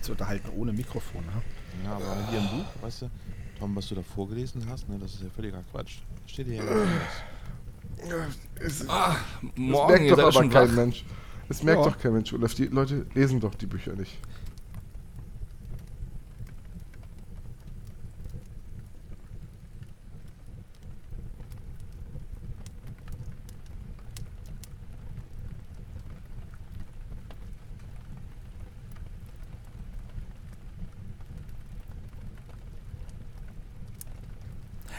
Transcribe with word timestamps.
Euch 0.00 0.04
zu 0.04 0.12
unterhalten, 0.12 0.48
ohne 0.56 0.72
Mikrofon. 0.72 1.22
Ne? 1.26 1.42
Ja, 1.84 1.92
aber 1.96 2.28
hier 2.30 2.38
im 2.38 2.48
Buch, 2.48 2.66
weißt 2.82 3.02
du, 3.02 3.10
Tom, 3.58 3.76
was 3.76 3.88
du 3.88 3.94
da 3.94 4.02
vorgelesen 4.02 4.66
hast, 4.68 4.88
ne, 4.88 4.98
das 4.98 5.14
ist 5.14 5.22
ja 5.22 5.28
völliger 5.34 5.62
Quatsch. 5.70 5.98
Steht 6.26 6.46
hier 6.46 6.56
ja 6.56 6.64
gar 6.64 6.84
nicht. 6.84 8.38
Es, 8.58 8.88
Ah, 8.88 9.16
das 9.42 9.50
morgen, 9.56 10.04
merkt 10.04 10.18
doch 10.18 10.36
aber 10.36 10.48
kein 10.48 10.68
wach. 10.70 10.74
Mensch. 10.74 11.04
Das 11.48 11.62
merkt 11.62 11.84
Ja. 11.84 11.90
doch 11.90 11.98
kein 11.98 12.12
Mensch, 12.14 12.32
Olaf. 12.32 12.54
Die 12.54 12.66
Leute 12.66 13.06
lesen 13.14 13.40
doch 13.40 13.54
die 13.54 13.66
Bücher 13.66 13.92
nicht. 13.92 14.16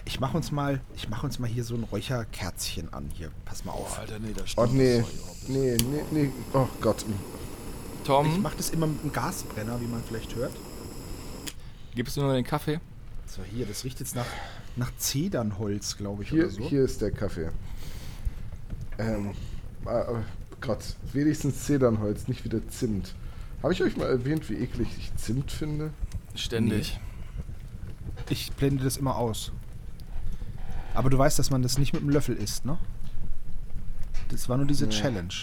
Ich 0.05 0.19
mach 0.19 0.31
uns 0.42 0.52
mal, 0.52 0.81
ich 0.95 1.08
mach 1.08 1.23
uns 1.23 1.38
mal 1.38 1.47
hier 1.47 1.64
so 1.64 1.75
ein 1.75 1.84
Räucherkerzchen 1.84 2.92
an. 2.94 3.11
Hier, 3.14 3.30
pass 3.45 3.64
mal 3.64 3.73
auf. 3.73 4.00
Alter, 4.00 4.17
nee, 4.17 4.34
das 4.34 4.53
Oh 4.58 4.66
stimmt. 4.66 4.73
nee, 4.73 4.98
das 4.98 5.08
Zeug 5.08 5.50
nee, 5.50 5.78
nee, 5.78 6.03
nee. 6.23 6.30
Oh 6.53 6.67
Gott. 6.81 7.06
Ich 7.08 8.08
Tom, 8.08 8.42
mach 8.42 8.56
das 8.56 8.72
immer 8.72 8.88
mit 8.88 9.02
einem 9.03 9.14
Gasbrenner, 9.14 9.80
wie 9.80 9.86
man 9.86 10.02
vielleicht 10.03 10.33
hört. 10.36 10.52
gibst 11.94 12.17
du 12.17 12.22
nur 12.22 12.33
den 12.33 12.44
Kaffee? 12.44 12.80
So, 13.28 13.44
hier, 13.44 13.67
das 13.67 13.83
riecht 13.83 14.00
jetzt 14.00 14.16
nach, 14.16 14.25
nach 14.75 14.92
Zedernholz, 14.98 15.95
glaube 15.95 16.23
ich, 16.23 16.30
Hier, 16.30 16.45
oder 16.45 16.50
so. 16.53 16.64
hier 16.67 16.83
ist 16.86 17.02
der 17.02 17.11
Kaffee. 17.11 17.52
Ähm, 18.98 19.33
oh 19.86 20.16
Gott, 20.59 20.83
wenigstens 21.14 21.64
Zedernholz, 21.66 22.28
nicht 22.28 22.44
wieder 22.44 22.67
Zimt. 22.67 23.14
Habe 23.61 23.73
ich 23.73 23.83
euch 23.83 23.95
mal 23.95 24.08
erwähnt, 24.09 24.50
wie 24.50 24.55
eklig 24.55 24.88
ich 24.98 25.16
Zimt 25.17 25.52
finde? 25.52 25.92
Ständig. 26.33 27.00
Ich 28.30 28.52
blende 28.53 28.83
das 28.83 28.98
immer 28.98 29.16
aus. 29.17 29.52
Aber 30.94 31.09
du 31.09 31.17
weißt, 31.17 31.39
dass 31.39 31.50
man 31.52 31.61
das 31.61 31.78
nicht 31.78 31.94
mit 31.94 32.02
einem 32.02 32.11
Löffel 32.11 32.36
isst, 32.36 32.66
ne? 32.66 32.78
Das 34.30 34.50
war 34.50 34.58
nur 34.58 34.66
diese 34.66 34.86
Nee. 34.86 34.92
Challenge. 34.92 35.33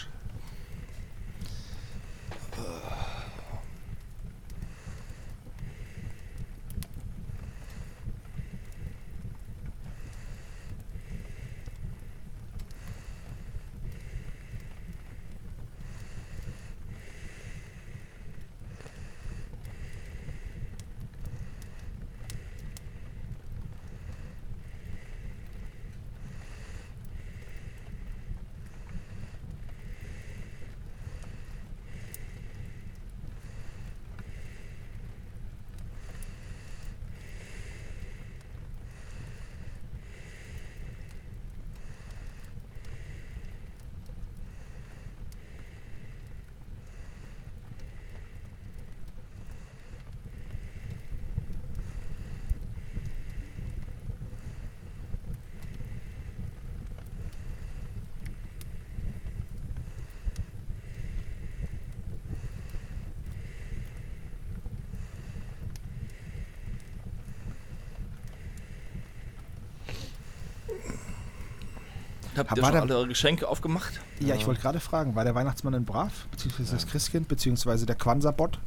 Habt 72.38 72.50
War 72.50 72.59
ihr 72.59 72.62
schon 72.65 72.72
da- 72.75 72.81
alle 72.81 72.97
eure 72.97 73.09
Geschenke 73.09 73.49
aufgemacht? 73.49 74.00
Ja, 74.21 74.34
ich 74.34 74.47
wollte 74.47 74.60
gerade 74.60 74.81
fragen, 74.81 75.15
war 75.15 75.25
der 75.25 75.34
Weihnachtsmann 75.34 75.72
denn 75.72 75.84
brav? 75.84 76.26
Beziehungsweise 76.31 76.72
das 76.72 76.87
Christkind, 76.87 77.28
beziehungsweise 77.28 77.84
der 77.87 77.97
Quansa-Bot? 77.97 78.59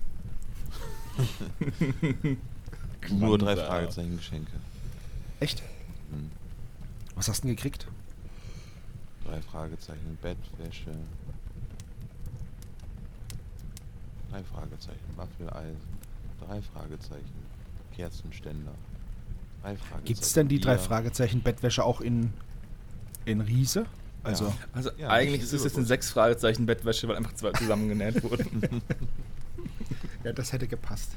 Nur 3.09 3.37
drei 3.37 3.55
Fragezeichen 3.55 4.17
Geschenke. 4.17 4.51
Echt? 5.39 5.61
Hm. 6.11 6.29
Was 7.15 7.27
hast 7.29 7.43
du 7.43 7.47
denn 7.47 7.55
gekriegt? 7.55 7.87
Drei 9.25 9.41
Fragezeichen 9.41 10.17
Bettwäsche. 10.21 10.91
Drei 14.29 14.43
Fragezeichen 14.43 14.99
Waffeleisen. 15.17 15.77
Drei 16.45 16.61
Fragezeichen 16.61 17.41
Kerzenständer. 17.95 18.71
Drei 19.61 19.75
Fragezeichen. 19.75 20.05
Gibt 20.05 20.21
es 20.21 20.33
denn 20.33 20.47
die 20.47 20.59
drei. 20.59 20.77
Fragezeichen 20.77 21.41
Bettwäsche 21.41 21.83
auch 21.83 22.01
in, 22.01 22.33
in 23.25 23.41
Riese? 23.41 23.85
Also, 24.23 24.45
Ja. 24.45 24.53
Also 24.73 24.91
Ja, 24.97 25.09
eigentlich 25.09 25.41
ist 25.41 25.53
es 25.53 25.63
jetzt 25.63 25.77
ein 25.77 25.85
sechs 25.85 26.11
Fragezeichen 26.11 26.65
Bettwäsche, 26.65 27.07
weil 27.07 27.15
einfach 27.15 27.33
zwei 27.33 27.51
zusammengenäht 27.53 28.23
wurden. 28.23 28.81
ja, 30.23 30.31
das 30.33 30.53
hätte 30.53 30.67
gepasst. 30.67 31.11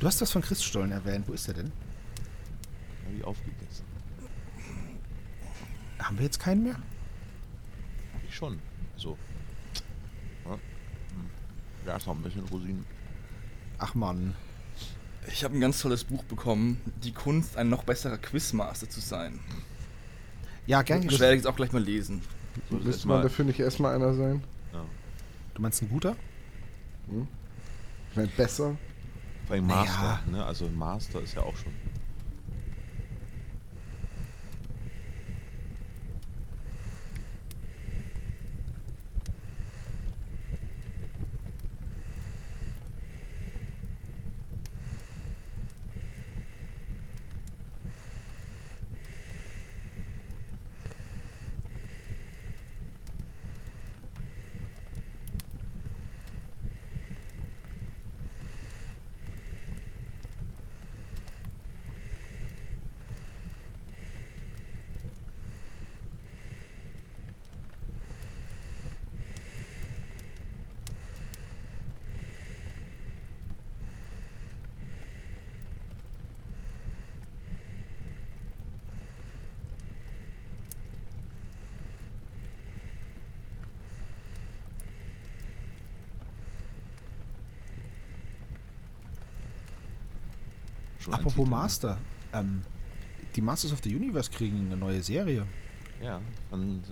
Du 0.00 0.06
hast 0.06 0.20
was 0.20 0.32
von 0.32 0.42
Christstollen 0.42 0.92
erwähnt. 0.92 1.28
Wo 1.28 1.32
ist 1.32 1.46
der 1.46 1.54
denn? 1.54 1.72
Habe 3.04 3.16
ich 3.16 3.24
aufgegessen. 3.24 3.84
Haben 5.98 6.16
wir 6.18 6.24
jetzt 6.24 6.40
keinen 6.40 6.64
mehr? 6.64 6.74
Hab 6.74 8.24
ich 8.26 8.34
schon. 8.34 8.58
So. 8.96 9.16
Ja. 10.46 10.52
Hm. 10.54 10.60
Da 11.84 11.96
ist 11.96 12.06
noch 12.06 12.16
ein 12.16 12.22
bisschen 12.22 12.44
Rosinen. 12.46 12.84
Ach 13.78 13.94
Mann. 13.94 14.34
Ich 15.28 15.44
habe 15.44 15.54
ein 15.56 15.60
ganz 15.60 15.80
tolles 15.82 16.04
Buch 16.04 16.24
bekommen. 16.24 16.80
Die 17.04 17.12
Kunst, 17.12 17.56
ein 17.58 17.68
noch 17.68 17.84
besserer 17.84 18.16
Quizmaster 18.16 18.88
zu 18.88 19.00
sein. 19.00 19.38
Ja, 20.66 20.80
gern 20.82 20.98
Das 21.00 21.08
geschehen. 21.08 21.20
werde 21.20 21.34
ich 21.34 21.38
jetzt 21.42 21.46
auch 21.46 21.56
gleich 21.56 21.72
mal 21.72 21.82
lesen. 21.82 22.22
So, 22.70 22.76
das 22.76 22.86
Müsste 22.86 23.08
man 23.08 23.18
mal- 23.18 23.22
dafür 23.24 23.44
nicht 23.44 23.60
erstmal 23.60 23.94
einer 23.94 24.14
sein? 24.14 24.42
Ja. 24.72 24.84
Du 25.54 25.62
meinst 25.62 25.82
ein 25.82 25.90
guter? 25.90 26.16
Hm? 27.08 27.28
Ich 28.10 28.16
meine, 28.16 28.28
besser. 28.28 28.76
Vor 29.50 29.56
allem 29.56 29.66
Naja. 29.66 29.80
Master. 29.82 30.20
Ne? 30.30 30.44
Also 30.44 30.68
Master 30.68 31.20
ist 31.22 31.34
ja 31.34 31.42
auch 31.42 31.56
schon. 31.56 31.72
Apropos 91.20 91.44
Titel? 91.44 91.50
Master. 91.50 91.98
Ähm, 92.32 92.62
die 93.36 93.40
Masters 93.40 93.72
of 93.72 93.80
the 93.82 93.94
Universe 93.94 94.30
kriegen 94.30 94.66
eine 94.66 94.76
neue 94.76 95.02
Serie. 95.02 95.46
Ja, 96.02 96.20
von 96.48 96.60
ähm, 96.62 96.82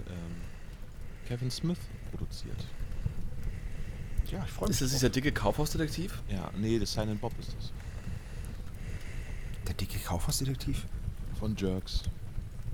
Kevin 1.26 1.50
Smith 1.50 1.78
produziert. 2.10 2.66
Ja, 4.30 4.44
ich 4.44 4.50
freue 4.50 4.68
Ist 4.68 4.82
das 4.82 4.90
dieser 4.90 5.08
dicke 5.08 5.32
Kaufhausdetektiv? 5.32 6.22
Ja, 6.28 6.50
nee, 6.56 6.78
das 6.78 6.92
Silent 6.92 7.20
Bob 7.20 7.32
ist 7.38 7.54
das. 7.56 7.72
Der 9.66 9.74
dicke 9.74 9.98
Kaufhausdetektiv. 9.98 10.86
Von 11.38 11.56
Jerks. 11.56 12.02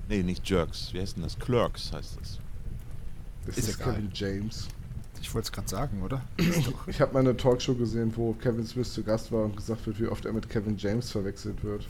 Nee, 0.08 0.22
nicht 0.22 0.48
Jerks. 0.48 0.92
Wie 0.92 1.00
heißt 1.00 1.16
denn 1.16 1.22
das? 1.22 1.38
Clerks 1.38 1.92
heißt 1.92 2.18
das. 2.20 2.38
Das 3.46 3.58
Ist 3.58 3.68
ist. 3.68 3.78
Kevin 3.78 4.10
James. 4.12 4.68
Ich 5.24 5.34
wollte 5.34 5.46
es 5.46 5.52
gerade 5.52 5.68
sagen, 5.68 6.02
oder? 6.02 6.20
Ich 6.86 7.00
habe 7.00 7.14
mal 7.14 7.20
eine 7.20 7.34
Talkshow 7.34 7.74
gesehen, 7.74 8.12
wo 8.14 8.34
Kevin 8.34 8.66
Smith 8.66 8.92
zu 8.92 9.02
Gast 9.02 9.32
war 9.32 9.46
und 9.46 9.56
gesagt 9.56 9.86
wird, 9.86 9.98
wie 9.98 10.06
oft 10.06 10.26
er 10.26 10.34
mit 10.34 10.50
Kevin 10.50 10.76
James 10.76 11.10
verwechselt 11.10 11.64
wird. 11.64 11.86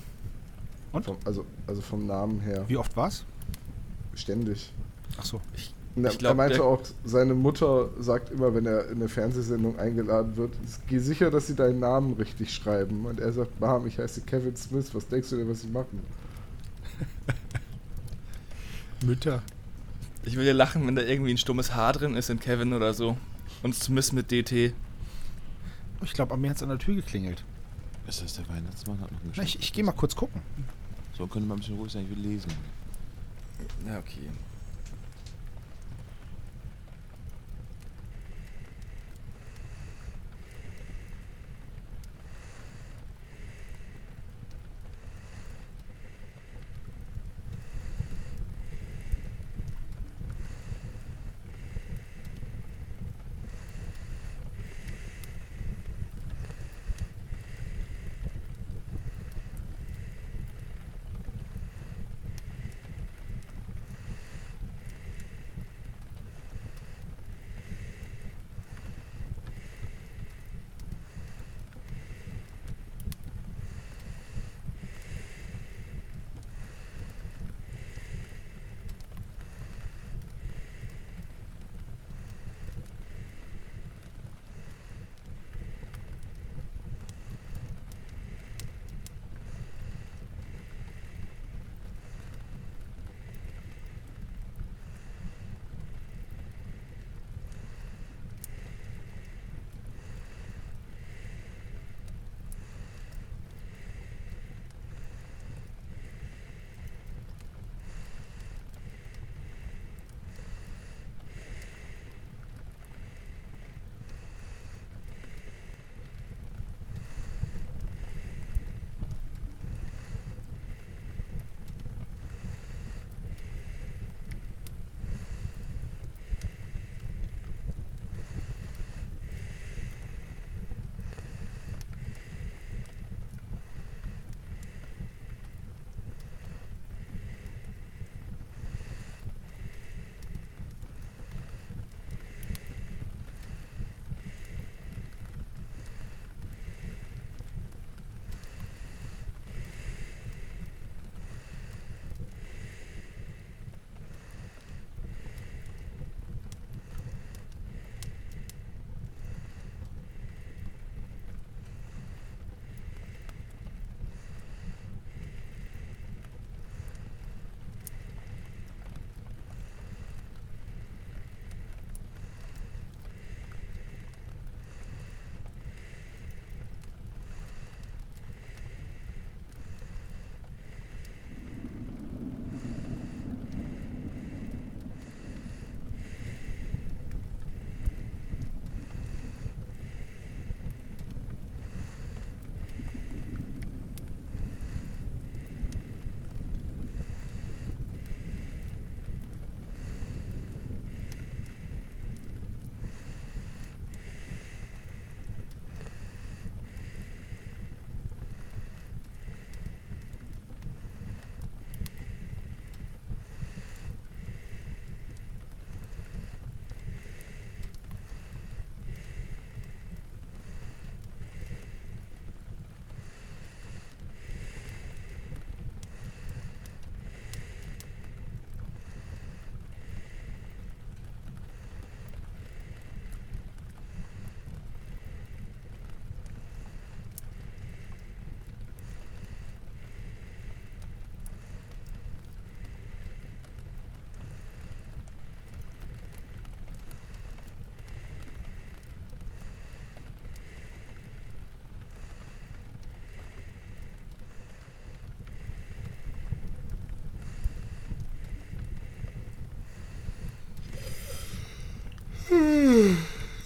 Und? 0.93 1.05
Vom, 1.05 1.17
also, 1.25 1.45
also 1.67 1.83
vom 1.83 2.07
Namen 2.07 2.39
her. 2.39 2.65
Wie 2.69 2.77
oft 2.77 2.97
war's? 2.97 3.25
Ständig. 4.15 4.73
Ach 5.19 5.25
so. 5.25 5.41
Und 5.97 6.05
er, 6.05 6.13
Ich 6.13 6.19
glaub, 6.19 6.31
er 6.31 6.35
meinte 6.37 6.63
auch, 6.63 6.81
seine 7.05 7.35
Mutter 7.35 7.91
sagt 7.99 8.31
immer, 8.31 8.55
wenn 8.55 8.67
er 8.67 8.87
in 8.89 8.99
eine 8.99 9.09
Fernsehsendung 9.09 9.81
eingeladen 9.81 10.37
wird, 10.37 10.53
geh 10.87 11.01
sicher, 11.01 11.33
dass 11.33 11.49
sie 11.49 11.57
deinen 11.57 11.81
Namen 11.81 12.13
richtig 12.13 12.55
schreiben. 12.55 13.05
Und 13.05 13.19
er 13.19 13.33
sagt, 13.33 13.61
Mom, 13.61 13.85
ich 13.89 13.99
heiße 13.99 14.21
Kevin 14.21 14.55
Smith, 14.55 14.95
was 14.95 15.09
denkst 15.09 15.31
du 15.31 15.39
denn, 15.39 15.51
was 15.51 15.63
sie 15.63 15.69
machen? 15.69 16.01
Mütter. 19.05 19.43
Ich 20.27 20.37
würde 20.37 20.53
lachen, 20.53 20.87
wenn 20.87 20.97
da 20.97 21.03
irgendwie 21.03 21.33
ein 21.33 21.39
stummes 21.39 21.75
Haar 21.75 21.93
drin 21.93 22.15
ist 22.17 22.31
in 22.31 22.41
Kevin 22.41 22.73
oder 22.73 22.95
so. 22.95 23.17
Und 23.63 23.75
Smith 23.75 24.13
mit 24.13 24.31
DT. 24.31 24.73
Ich 26.03 26.13
glaube, 26.13 26.35
an 26.35 26.41
mir 26.41 26.51
hat 26.51 26.57
es 26.57 26.63
an 26.63 26.71
der 26.71 26.79
Tür 26.79 26.97
geklingelt. 26.97 27.45
Ist 28.07 28.23
das 28.23 28.35
der 28.35 28.49
Weihnachtsmann? 28.49 29.01
Hat 29.01 29.11
noch 29.13 29.19
Na, 29.37 29.43
ich 29.43 29.59
ich 29.59 29.73
gehe 29.73 29.85
mal 29.85 29.93
kurz 29.93 30.17
gucken. 30.17 30.43
So, 31.17 31.27
können 31.27 31.45
wir 31.45 31.49
mal 31.51 31.55
ein 31.55 31.61
bisschen 31.61 31.77
ruhig 31.77 31.93
sein, 31.93 32.05
ich 32.05 32.11
will 32.11 32.25
lesen. 32.25 32.53
Ja, 33.87 33.99
okay. 33.99 34.29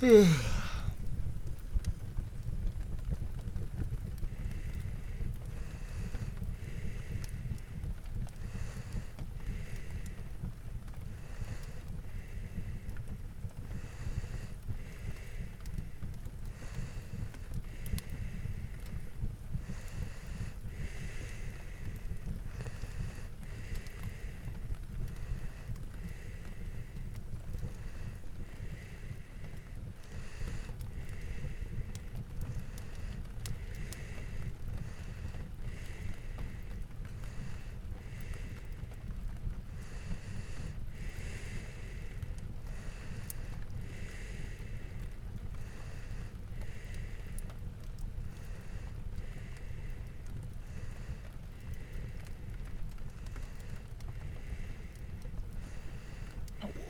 唉。 0.00 0.47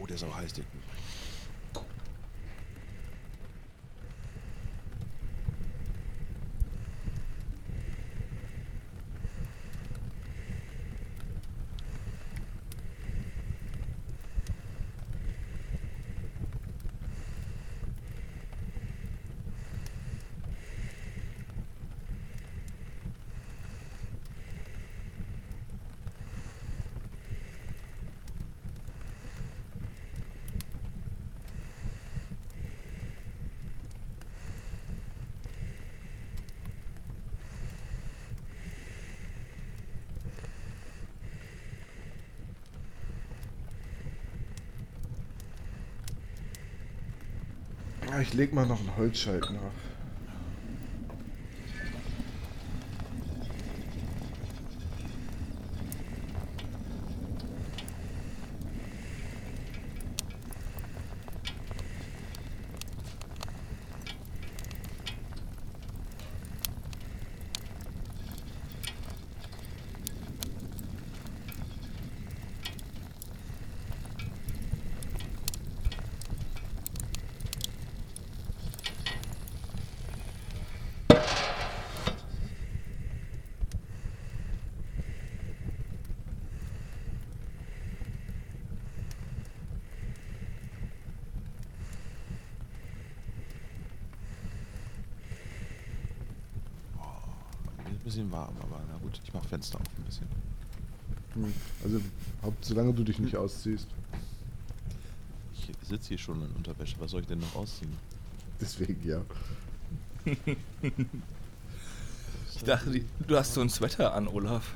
Der 0.08 0.16
ist 0.16 0.24
auch 0.24 0.36
Ich 48.20 48.34
leg 48.34 48.52
mal 48.52 48.66
noch 48.66 48.80
einen 48.80 48.96
Holzscheit 48.96 49.42
nach. 49.42 49.72
Mir 97.84 97.87
ist 97.87 97.87
ein 97.98 98.04
bisschen 98.04 98.30
warm, 98.32 98.54
aber 98.60 98.80
na 98.90 98.98
gut, 98.98 99.20
ich 99.24 99.32
mach 99.32 99.44
Fenster 99.44 99.80
auf 99.80 99.86
ein 99.98 100.04
bisschen. 100.04 100.26
Hm. 101.34 101.52
Also, 101.84 102.00
solange 102.60 102.94
du 102.94 103.04
dich 103.04 103.18
nicht 103.18 103.36
ausziehst. 103.36 103.86
Ich 105.52 105.88
sitze 105.88 106.08
hier 106.08 106.18
schon 106.18 106.42
in 106.42 106.50
Unterwäsche, 106.52 106.96
was 106.98 107.10
soll 107.10 107.20
ich 107.20 107.26
denn 107.26 107.40
noch 107.40 107.54
ausziehen? 107.54 107.92
Deswegen 108.60 109.06
ja. 109.06 109.20
Ich 112.54 112.64
dachte, 112.64 113.00
du 113.26 113.36
hast 113.36 113.54
so 113.54 113.60
ein 113.60 113.70
Sweater 113.70 114.14
an, 114.14 114.28
Olaf. 114.28 114.74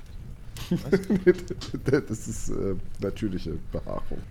das 1.85 2.29
ist 2.29 2.51
äh, 2.51 2.77
natürliche 3.01 3.59
Behaarung. 3.73 4.23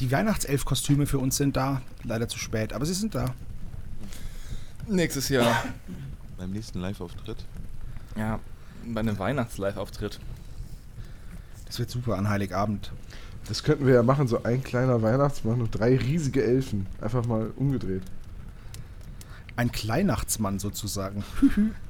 Die 0.00 0.10
Weihnachtself-Kostüme 0.10 1.06
für 1.06 1.18
uns 1.18 1.36
sind 1.36 1.56
da. 1.56 1.82
Leider 2.04 2.26
zu 2.26 2.38
spät, 2.38 2.72
aber 2.72 2.86
sie 2.86 2.94
sind 2.94 3.14
da. 3.14 3.34
Nächstes 4.88 5.28
Jahr. 5.28 5.62
Beim 6.38 6.52
nächsten 6.52 6.80
Live-Auftritt. 6.80 7.44
Ja. 8.16 8.40
Bei 8.86 9.00
einem 9.00 9.18
Weihnachts-Live-Auftritt. 9.18 10.18
Das 11.66 11.78
wird 11.78 11.90
super 11.90 12.16
an 12.16 12.30
Heiligabend. 12.30 12.92
Das 13.46 13.62
könnten 13.62 13.86
wir 13.86 13.94
ja 13.94 14.02
machen, 14.02 14.26
so 14.26 14.42
ein 14.42 14.64
kleiner 14.64 15.02
Weihnachtsmann 15.02 15.60
und 15.60 15.70
drei 15.70 15.96
riesige 15.96 16.42
Elfen. 16.42 16.86
Einfach 17.02 17.26
mal 17.26 17.52
umgedreht. 17.56 18.02
Ein 19.56 19.70
Kleinachtsmann 19.70 20.58
sozusagen. 20.58 21.24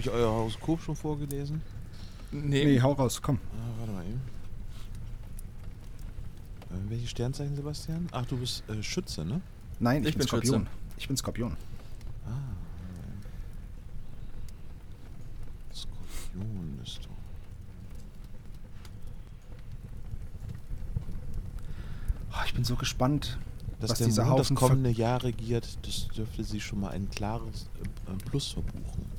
Habe 0.00 0.08
ich 0.08 0.14
euer 0.14 0.30
Horoskop 0.32 0.80
schon 0.80 0.96
vorgelesen? 0.96 1.60
Nee, 2.32 2.64
Nee, 2.64 2.80
hau 2.80 2.92
raus, 2.92 3.20
komm. 3.20 3.38
Ah, 3.52 3.78
warte 3.80 3.92
mal 3.92 4.04
eben. 4.06 4.20
Äh, 6.70 6.90
welche 6.90 7.06
Sternzeichen, 7.06 7.54
Sebastian? 7.54 8.08
Ach, 8.10 8.24
du 8.24 8.38
bist 8.38 8.62
äh, 8.70 8.82
Schütze, 8.82 9.26
ne? 9.26 9.42
Nein, 9.78 10.02
ich, 10.04 10.08
Ich 10.10 10.14
bin 10.14 10.20
bin 10.20 10.28
Skorpion. 10.28 10.60
Schütze. 10.62 10.70
Ich 10.96 11.08
bin 11.08 11.16
Skorpion. 11.18 11.56
Ah. 12.26 12.30
Skorpion 15.74 16.78
bist 16.82 17.04
du. 17.04 17.08
Oh, 22.32 22.42
ich 22.46 22.54
bin 22.54 22.64
so 22.64 22.76
gespannt, 22.76 23.38
Dass 23.80 23.90
was 23.90 23.98
der 23.98 24.06
dieser 24.06 24.24
Mond 24.24 24.38
das 24.38 24.46
Haufen 24.46 24.56
ver- 24.56 24.68
kommende 24.68 24.90
Jahr 24.90 25.22
regiert, 25.24 25.76
das 25.86 26.08
dürfte 26.08 26.42
sie 26.42 26.60
schon 26.60 26.80
mal 26.80 26.90
ein 26.92 27.10
klares 27.10 27.68
äh, 28.06 28.24
Plus 28.30 28.52
verbuchen. 28.52 29.09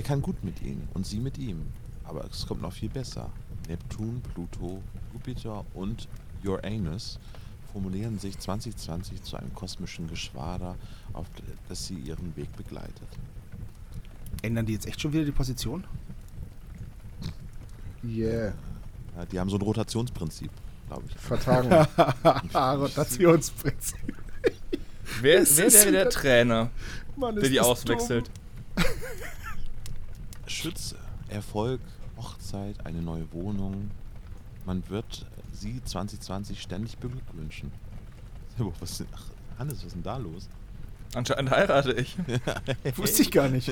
Er 0.00 0.04
kann 0.04 0.22
gut 0.22 0.42
mit 0.42 0.62
ihnen 0.62 0.88
und 0.94 1.06
sie 1.06 1.18
mit 1.18 1.36
ihm. 1.36 1.60
Aber 2.04 2.24
es 2.24 2.46
kommt 2.46 2.62
noch 2.62 2.72
viel 2.72 2.88
besser. 2.88 3.28
Neptun, 3.68 4.22
Pluto, 4.32 4.80
Jupiter 5.12 5.62
und 5.74 6.08
Uranus 6.42 7.18
formulieren 7.70 8.18
sich 8.18 8.38
2020 8.38 9.22
zu 9.22 9.36
einem 9.36 9.54
kosmischen 9.54 10.08
Geschwader, 10.08 10.74
auf 11.12 11.26
das 11.68 11.86
sie 11.86 11.96
ihren 11.96 12.34
Weg 12.34 12.50
begleitet. 12.56 13.08
Ändern 14.40 14.64
die 14.64 14.72
jetzt 14.72 14.86
echt 14.86 15.02
schon 15.02 15.12
wieder 15.12 15.26
die 15.26 15.32
Position? 15.32 15.84
Yeah. 18.02 18.54
Ja, 19.18 19.26
die 19.30 19.38
haben 19.38 19.50
so 19.50 19.56
ein 19.56 19.62
Rotationsprinzip, 19.62 20.50
glaube 20.88 21.02
ich. 21.10 21.14
Vertagen. 21.18 21.70
Rotationsprinzip. 22.54 24.16
wer, 25.20 25.20
wer 25.20 25.40
ist 25.40 25.58
wäre 25.58 25.92
der 25.92 26.08
Trainer, 26.08 26.70
Mann, 27.16 27.34
der 27.34 27.50
die 27.50 27.60
auswechselt? 27.60 28.30
Schütze, 30.60 30.96
Erfolg, 31.28 31.80
Hochzeit, 32.16 32.84
eine 32.84 33.00
neue 33.02 33.30
Wohnung. 33.32 33.90
Man 34.66 34.82
wird 34.88 35.26
sie 35.52 35.82
2020 35.82 36.60
ständig 36.60 36.98
beglückwünschen. 36.98 37.72
Was, 38.80 38.98
denn- 38.98 39.06
ach, 39.14 39.24
Hannes, 39.58 39.78
was 39.78 39.84
ist 39.86 39.94
denn 39.94 40.02
da 40.02 40.16
los? 40.18 40.48
Anscheinend 41.14 41.50
heirate 41.50 41.92
ich. 41.92 42.16
Wusste 42.96 43.22
ich 43.22 43.30
gar 43.30 43.48
nicht. 43.48 43.70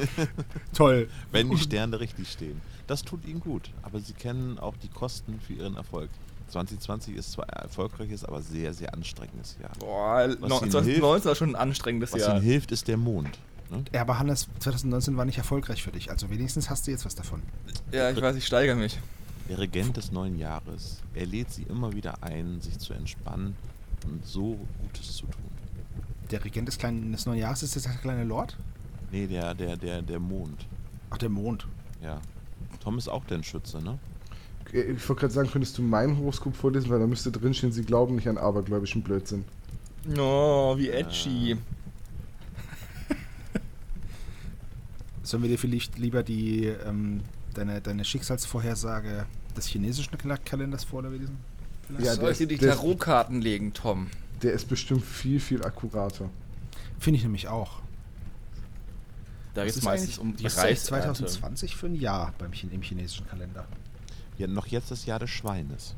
Toll. 0.75 1.09
Wenn 1.31 1.51
die 1.51 1.59
Sterne 1.59 2.01
richtig 2.01 2.31
stehen. 2.33 2.61
Das 2.87 3.03
tut 3.03 3.25
ihnen 3.27 3.41
gut, 3.41 3.71
aber 3.83 4.01
sie 4.01 4.13
kennen 4.15 4.59
auch 4.59 4.77
die 4.83 4.89
Kosten 4.89 5.39
für 5.41 5.53
ihren 5.53 5.77
Erfolg. 5.77 6.11
2020 6.49 7.15
ist 7.17 7.33
zwar 7.33 7.45
ein 7.45 7.63
erfolgreiches, 7.65 8.25
aber 8.25 8.41
sehr, 8.41 8.73
sehr 8.73 8.95
anstrengendes 8.95 9.57
Jahr. 9.61 9.71
Boah, 9.79 10.27
Was 10.41 10.49
no, 10.49 10.61
ihnen 10.63 10.71
2019 10.71 10.85
hilft- 10.95 11.25
war 11.27 11.35
schon 11.35 11.51
ein 11.51 11.57
anstrengendes 11.57 12.13
Was 12.15 12.21
Jahr. 12.23 12.37
ihnen 12.37 12.43
hilft, 12.45 12.73
ist 12.73 12.89
der 12.89 12.97
Mond. 12.97 13.39
Ne? 13.71 13.85
Ja, 13.93 14.03
aber 14.03 14.19
Hannes, 14.19 14.49
2019 14.61 15.17
war 15.17 15.25
nicht 15.25 15.39
erfolgreich 15.39 15.83
für 15.83 15.93
dich. 15.93 16.11
Also 16.11 16.31
wenigstens 16.31 16.71
hast 16.71 16.87
du 16.87 16.91
jetzt 16.91 17.05
was 17.05 17.15
davon. 17.15 17.43
Ja, 17.93 18.11
ich 18.11 18.21
weiß, 18.21 18.37
ich 18.37 18.47
steigere 18.47 18.77
mich. 18.77 18.99
Der 19.49 19.59
Regent 19.59 19.97
des 19.97 20.13
neuen 20.13 20.39
Jahres. 20.39 21.03
Er 21.15 21.27
lädt 21.27 21.51
sie 21.51 21.63
immer 21.63 21.93
wieder 21.93 22.23
ein, 22.23 22.61
sich 22.61 22.79
zu 22.79 22.93
entspannen 22.93 23.57
und 24.07 24.27
so 24.27 24.59
Gutes 24.83 25.17
zu 25.17 25.27
tun. 25.27 25.45
Der 26.31 26.45
Regent 26.45 26.69
des, 26.69 26.79
kleinen, 26.79 27.13
des 27.13 27.25
neuen 27.27 27.39
Jahres 27.39 27.63
ist 27.63 27.75
jetzt 27.75 27.87
der 27.87 27.95
kleine 27.95 28.25
Lord? 28.25 28.57
Nee, 29.11 29.27
der, 29.27 29.55
der, 29.55 29.77
der, 29.77 30.03
der 30.03 30.19
Mond. 30.19 30.67
Ach, 31.11 31.19
der 31.19 31.31
Mond. 31.31 31.67
Ja. 32.03 32.21
Tom 32.81 32.99
ist 32.99 33.09
auch 33.09 33.25
der 33.25 33.43
Schütze, 33.43 33.83
ne? 33.83 33.99
Ich 34.71 35.09
wollte 35.09 35.21
gerade 35.21 35.33
sagen, 35.33 35.51
könntest 35.51 35.79
du 35.79 35.83
mein 35.83 36.19
Horoskop 36.19 36.55
vorlesen, 36.55 36.91
weil 36.91 36.99
da 36.99 37.07
müsste 37.07 37.33
drinstehen, 37.33 37.73
sie 37.73 37.85
glauben 37.85 38.17
nicht 38.17 38.29
an 38.29 38.37
abergläubischen 38.37 39.03
Blödsinn. 39.03 39.45
Oh, 40.19 40.77
wie 40.77 40.91
edgy. 40.91 41.57
Sollen 45.29 45.43
wir 45.43 45.51
dir 45.51 45.59
vielleicht 45.59 45.99
lieber 45.99 46.23
die, 46.23 46.65
ähm, 46.65 47.21
deine, 47.53 47.83
deine 47.83 48.03
Schicksalsvorhersage 48.03 49.27
des 49.55 49.67
chinesischen 49.67 50.17
Kal- 50.17 50.39
Kalenders 50.43 50.85
vorlesen? 50.85 51.37
Ja, 51.99 52.15
Soll 52.15 52.31
ich 52.33 52.39
dir 52.39 52.45
ist- 52.45 52.51
die 52.51 52.55
ist- 52.55 52.77
Tarotkarten 52.77 53.43
legen, 53.43 53.75
Tom? 53.75 54.07
Der 54.41 54.55
ist 54.55 54.69
bestimmt 54.71 55.05
viel, 55.05 55.39
viel 55.39 55.63
akkurater. 55.63 56.31
Finde 56.99 57.19
ich 57.19 57.25
nämlich 57.25 57.47
auch. 57.47 57.81
Da 59.53 59.61
Was 59.61 59.65
geht 59.67 59.71
es 59.73 59.77
ist 59.77 59.85
meistens 59.85 60.17
um 60.19 60.35
die 60.35 60.45
was 60.45 60.55
ist 60.55 60.59
eigentlich 60.61 60.71
Reisernte. 60.93 61.19
2020 61.27 61.77
für 61.77 61.87
ein 61.89 61.95
Jahr 61.95 62.33
beim 62.39 62.53
im 62.71 62.81
chinesischen 62.83 63.27
Kalender? 63.29 63.67
Ja, 64.39 64.47
noch 64.47 64.67
jetzt 64.69 64.91
das 64.91 65.05
Jahr 65.05 65.19
des 65.19 65.29
Schweines. 65.29 65.95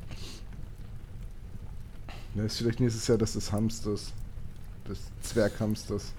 Ja, 2.34 2.42
ist 2.42 2.58
vielleicht 2.58 2.80
nächstes 2.80 3.06
Jahr 3.06 3.16
das 3.18 3.34
des 3.34 3.52
Hamsters. 3.52 4.12
Des 4.88 4.98
Zwerghamsters. 5.22 6.14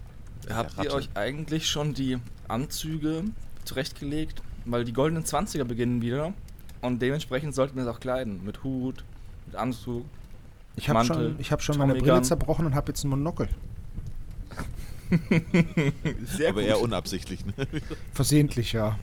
Habt 0.49 0.77
Der 0.77 0.85
ihr 0.85 0.93
euch 0.93 1.09
eigentlich 1.15 1.67
schon 1.67 1.93
die 1.93 2.17
Anzüge 2.47 3.23
zurechtgelegt? 3.63 4.41
Weil 4.65 4.83
die 4.83 4.93
goldenen 4.93 5.23
20er 5.23 5.63
beginnen 5.63 6.01
wieder 6.01 6.33
und 6.81 7.01
dementsprechend 7.01 7.55
sollten 7.55 7.75
wir 7.75 7.83
es 7.83 7.89
auch 7.89 7.99
kleiden. 7.99 8.43
Mit 8.45 8.63
Hut, 8.63 9.03
mit 9.47 9.55
Anzug. 9.55 10.05
Ich 10.75 10.87
habe 10.89 10.99
Mantel, 10.99 11.31
schon, 11.31 11.39
ich 11.39 11.51
hab 11.51 11.61
schon 11.61 11.77
meine 11.77 11.95
Brille 11.95 12.21
zerbrochen 12.21 12.65
und 12.65 12.75
habe 12.75 12.91
jetzt 12.91 13.03
ein 13.03 13.09
Monokel. 13.09 13.49
Sehr 16.25 16.49
aber 16.49 16.61
gut. 16.61 16.69
eher 16.69 16.79
unabsichtlich, 16.79 17.45
ne? 17.45 17.53
Versehentlich, 18.13 18.71
ja. 18.73 18.97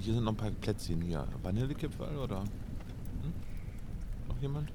Hier 0.00 0.14
sind 0.14 0.24
noch 0.24 0.32
ein 0.32 0.36
paar 0.36 0.50
Plätzchen 0.50 1.00
hier. 1.02 1.26
Vanillekipferl 1.42 2.16
oder? 2.16 2.40
Hm? 2.40 3.32
Noch 4.28 4.40
jemand? 4.40 4.70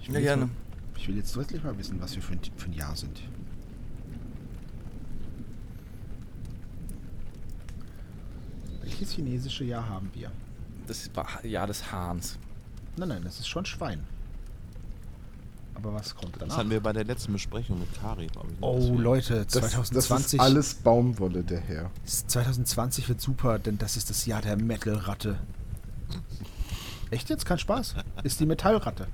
Ich 0.00 0.06
Ja, 0.08 0.14
will 0.14 0.20
jetzt 0.20 0.26
gerne. 0.26 0.46
Mal, 0.46 0.52
ich 0.96 1.08
will 1.08 1.16
jetzt 1.16 1.36
wirklich 1.36 1.62
mal 1.62 1.76
wissen, 1.78 2.00
was 2.00 2.14
wir 2.14 2.22
für 2.22 2.32
ein, 2.32 2.40
für 2.56 2.66
ein 2.66 2.72
Jahr 2.72 2.96
sind. 2.96 3.20
Welches 8.82 9.12
chinesische 9.12 9.64
Jahr 9.64 9.88
haben 9.88 10.10
wir? 10.14 10.30
Das 10.86 11.10
war 11.14 11.44
Jahr 11.44 11.66
des 11.66 11.90
Hahns. 11.90 12.38
Nein, 12.96 13.08
nein, 13.08 13.22
das 13.24 13.40
ist 13.40 13.48
schon 13.48 13.64
Schwein. 13.66 14.04
Aber 15.86 15.94
was 16.00 16.14
kommt 16.14 16.34
Das 16.34 16.40
danach? 16.40 16.56
hatten 16.58 16.70
wir 16.70 16.80
bei 16.80 16.92
der 16.92 17.04
letzten 17.04 17.32
Besprechung 17.32 17.78
mit 17.78 17.92
Kari, 18.00 18.26
glaube 18.26 18.48
ich. 18.52 18.60
ne? 18.60 18.66
Oh 18.66 18.96
Leute, 18.98 19.44
Das, 19.44 19.52
das 19.60 19.70
2020, 19.72 20.34
ist 20.34 20.40
alles 20.40 20.74
Baumwolle, 20.74 21.42
der 21.44 21.60
Herr. 21.60 21.90
2020 22.04 23.08
wird 23.08 23.20
super, 23.20 23.58
denn 23.58 23.78
das 23.78 23.96
ist 23.96 24.10
das 24.10 24.26
Jahr 24.26 24.42
der 24.42 24.56
Metal-Ratte. 24.56 25.38
Echt 27.10 27.30
jetzt? 27.30 27.46
Kein 27.46 27.58
Spaß. 27.58 27.94
Ist 28.24 28.40
die 28.40 28.46
Metallratte. 28.46 29.06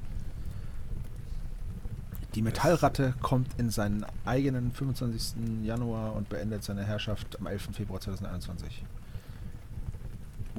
Die 2.34 2.40
Metallratte 2.40 3.12
kommt 3.20 3.48
in 3.58 3.68
seinen 3.68 4.06
eigenen 4.24 4.72
25. 4.72 5.34
Januar 5.64 6.14
und 6.14 6.30
beendet 6.30 6.64
seine 6.64 6.82
Herrschaft 6.84 7.38
am 7.38 7.46
11. 7.46 7.68
Februar 7.74 8.00
2021. 8.00 8.82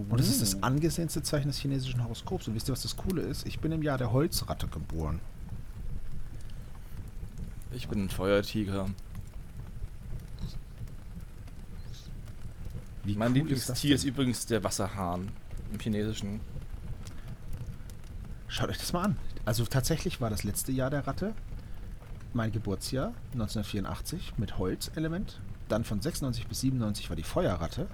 Und 0.10 0.20
es 0.20 0.28
ist 0.30 0.42
das 0.44 0.62
angesehenste 0.62 1.24
Zeichen 1.24 1.48
des 1.48 1.58
chinesischen 1.58 2.04
Horoskops. 2.04 2.48
Und 2.48 2.54
wisst 2.54 2.70
ihr, 2.70 2.74
was 2.74 2.84
das 2.84 2.96
Coole 2.96 3.22
ist? 3.24 3.48
Ich 3.48 3.60
bin 3.60 3.72
im 3.72 3.82
Jahr 3.82 3.98
der 3.98 4.12
Holzratte 4.12 4.68
geboren. 4.68 5.20
Ich 7.74 7.88
bin 7.88 8.06
ein 8.06 8.10
Feuertiger. 8.10 8.90
Wie 13.04 13.16
mein 13.16 13.32
cool 13.32 13.38
Lieblingstier 13.40 13.96
ist 13.96 14.04
denn? 14.04 14.12
übrigens 14.12 14.46
der 14.46 14.64
Wasserhahn 14.64 15.30
im 15.72 15.80
Chinesischen. 15.80 16.40
Schaut 18.48 18.70
euch 18.70 18.78
das 18.78 18.94
mal 18.94 19.04
an. 19.04 19.18
Also 19.46 19.66
tatsächlich 19.66 20.22
war 20.22 20.30
das 20.30 20.44
letzte 20.44 20.72
Jahr 20.72 20.90
der 20.90 21.06
Ratte 21.06 21.34
mein 22.34 22.52
Geburtsjahr 22.52 23.14
1984 23.34 24.38
mit 24.38 24.58
Holzelement. 24.58 25.40
Dann 25.70 25.84
von 25.84 26.02
96 26.02 26.48
bis 26.48 26.62
97 26.62 27.10
war 27.10 27.16
die 27.16 27.24
Feuerratte. 27.24 27.88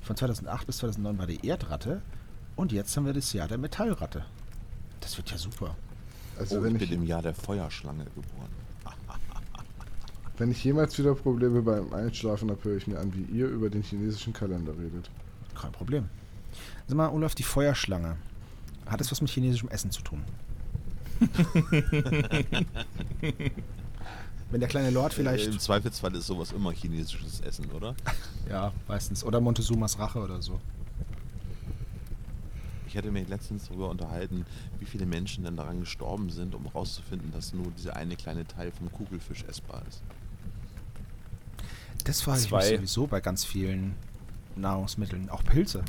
Von 0.00 0.16
2008 0.16 0.66
bis 0.66 0.78
2009 0.78 1.18
war 1.18 1.26
die 1.26 1.46
Erdratte. 1.48 2.02
Und 2.56 2.72
jetzt 2.72 2.96
haben 2.96 3.06
wir 3.06 3.12
das 3.12 3.32
Jahr 3.32 3.48
der 3.48 3.58
Metallratte. 3.58 4.24
Das 5.00 5.16
wird 5.16 5.30
ja 5.30 5.38
super. 5.38 5.76
Also 6.38 6.58
Oh, 6.58 6.62
wenn, 6.62 6.76
ich 6.76 6.82
ich, 6.82 6.88
bin 6.88 7.02
im 7.02 7.06
Jahr 7.06 7.22
der 7.22 7.34
Feuerschlange 7.34 8.04
geboren. 8.04 8.65
Wenn 10.38 10.50
ich 10.50 10.62
jemals 10.64 10.98
wieder 10.98 11.14
Probleme 11.14 11.62
beim 11.62 11.92
Einschlafen 11.92 12.50
habe, 12.50 12.62
höre 12.64 12.76
ich 12.76 12.86
mir 12.86 12.98
an, 12.98 13.14
wie 13.14 13.22
ihr 13.36 13.48
über 13.48 13.70
den 13.70 13.82
chinesischen 13.82 14.32
Kalender 14.32 14.72
redet. 14.72 15.10
Kein 15.54 15.72
Problem. 15.72 16.08
Sag 16.86 16.96
mal, 16.96 17.08
Olaf, 17.08 17.34
die 17.34 17.42
Feuerschlange. 17.42 18.16
Hat 18.86 19.00
es 19.00 19.10
was 19.10 19.20
mit 19.20 19.30
chinesischem 19.30 19.68
Essen 19.70 19.90
zu 19.90 20.02
tun? 20.02 20.22
Wenn 24.50 24.60
der 24.60 24.68
kleine 24.68 24.90
Lord 24.90 25.12
Äh, 25.12 25.16
vielleicht. 25.16 25.46
Im 25.46 25.58
Zweifelsfall 25.58 26.14
ist 26.14 26.26
sowas 26.26 26.52
immer 26.52 26.72
chinesisches 26.72 27.40
Essen, 27.40 27.70
oder? 27.72 27.94
Ja, 28.48 28.72
meistens. 28.86 29.24
Oder 29.24 29.40
Montezumas 29.40 29.98
Rache 29.98 30.20
oder 30.20 30.40
so. 30.40 30.60
Ich 32.86 32.96
hatte 32.96 33.10
mich 33.10 33.28
letztens 33.28 33.66
darüber 33.66 33.90
unterhalten, 33.90 34.46
wie 34.78 34.84
viele 34.84 35.04
Menschen 35.04 35.42
denn 35.42 35.56
daran 35.56 35.80
gestorben 35.80 36.30
sind, 36.30 36.54
um 36.54 36.62
herauszufinden, 36.64 37.32
dass 37.32 37.52
nur 37.52 37.66
dieser 37.76 37.96
eine 37.96 38.14
kleine 38.14 38.46
Teil 38.46 38.70
vom 38.70 38.92
Kugelfisch 38.92 39.42
essbar 39.48 39.82
ist. 39.88 40.00
Das 42.06 42.20
frage 42.22 42.40
ich 42.40 42.50
mich 42.50 42.64
sowieso 42.64 43.06
bei 43.06 43.20
ganz 43.20 43.44
vielen 43.44 43.94
Nahrungsmitteln. 44.54 45.28
Auch 45.28 45.42
Pilze. 45.44 45.84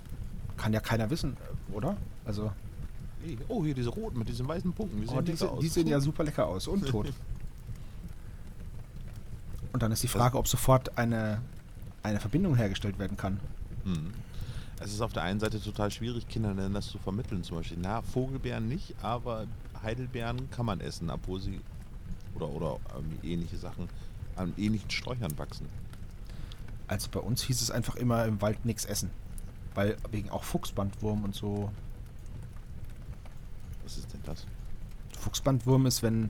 Kann 0.58 0.73
ja 0.73 0.80
keiner 0.80 1.10
wissen, 1.10 1.38
oder? 1.71 1.95
Also, 2.25 2.51
Hey, 3.23 3.38
Oh, 3.47 3.63
hier 3.63 3.73
diese 3.73 3.89
roten 3.89 4.19
mit 4.19 4.30
diesen 4.30 4.47
weißen 4.47 4.71
Punkten. 4.73 5.01
Wie 5.01 5.08
oh, 5.08 5.15
sehen 5.15 5.25
die, 5.25 5.32
die, 5.32 5.38
se- 5.38 5.49
aus? 5.49 5.60
die 5.60 5.67
sehen 5.67 5.88
ja 5.88 5.99
super 5.99 6.23
lecker 6.23 6.47
aus 6.47 6.67
und 6.67 6.88
tot. 6.88 7.12
und 9.73 9.84
dann 9.84 9.91
ist 9.91 10.03
die 10.03 10.08
Frage, 10.08 10.38
ob 10.38 10.47
sofort 10.47 10.97
eine, 10.97 11.41
eine 12.03 12.19
Verbindung 12.19 12.56
hergestellt 12.56 12.97
werden 12.99 13.17
kann. 13.17 13.39
Hm. 13.84 14.13
Es 14.80 14.93
ist 14.93 15.01
auf 15.01 15.13
der 15.13 15.23
einen 15.23 15.39
Seite 15.39 15.60
total 15.62 15.89
schwierig, 15.91 16.27
Kindern 16.27 16.58
denn 16.58 16.73
das 16.73 16.88
zu 16.88 16.99
vermitteln. 16.99 17.43
Zum 17.43 17.58
Beispiel, 17.58 17.77
na, 17.82 18.01
Vogelbeeren 18.01 18.67
nicht, 18.67 18.93
aber 19.01 19.45
Heidelbeeren 19.82 20.49
kann 20.51 20.65
man 20.67 20.80
essen, 20.82 21.10
obwohl 21.10 21.39
sie 21.39 21.60
oder, 22.36 22.49
oder 22.49 22.77
ähm, 22.97 23.17
ähnliche 23.23 23.58
Sachen 23.58 23.89
an 24.36 24.53
ähnlichen 24.58 24.89
Sträuchern 24.91 25.36
wachsen. 25.38 25.67
Also 26.88 27.10
bei 27.12 27.19
uns 27.19 27.43
hieß 27.43 27.62
es 27.62 27.71
einfach 27.71 27.95
immer 27.95 28.26
im 28.26 28.41
Wald 28.41 28.65
nichts 28.65 28.86
essen. 28.86 29.10
Weil 29.76 29.97
wegen 30.12 30.30
auch 30.30 30.43
Fuchsbandwurm 30.43 31.23
und 31.23 31.36
so. 31.36 31.69
Was 33.84 33.97
ist 33.97 34.12
denn 34.13 34.21
das? 34.26 34.45
Fuchsbandwurm 35.19 35.86
ist, 35.86 36.04
wenn, 36.04 36.30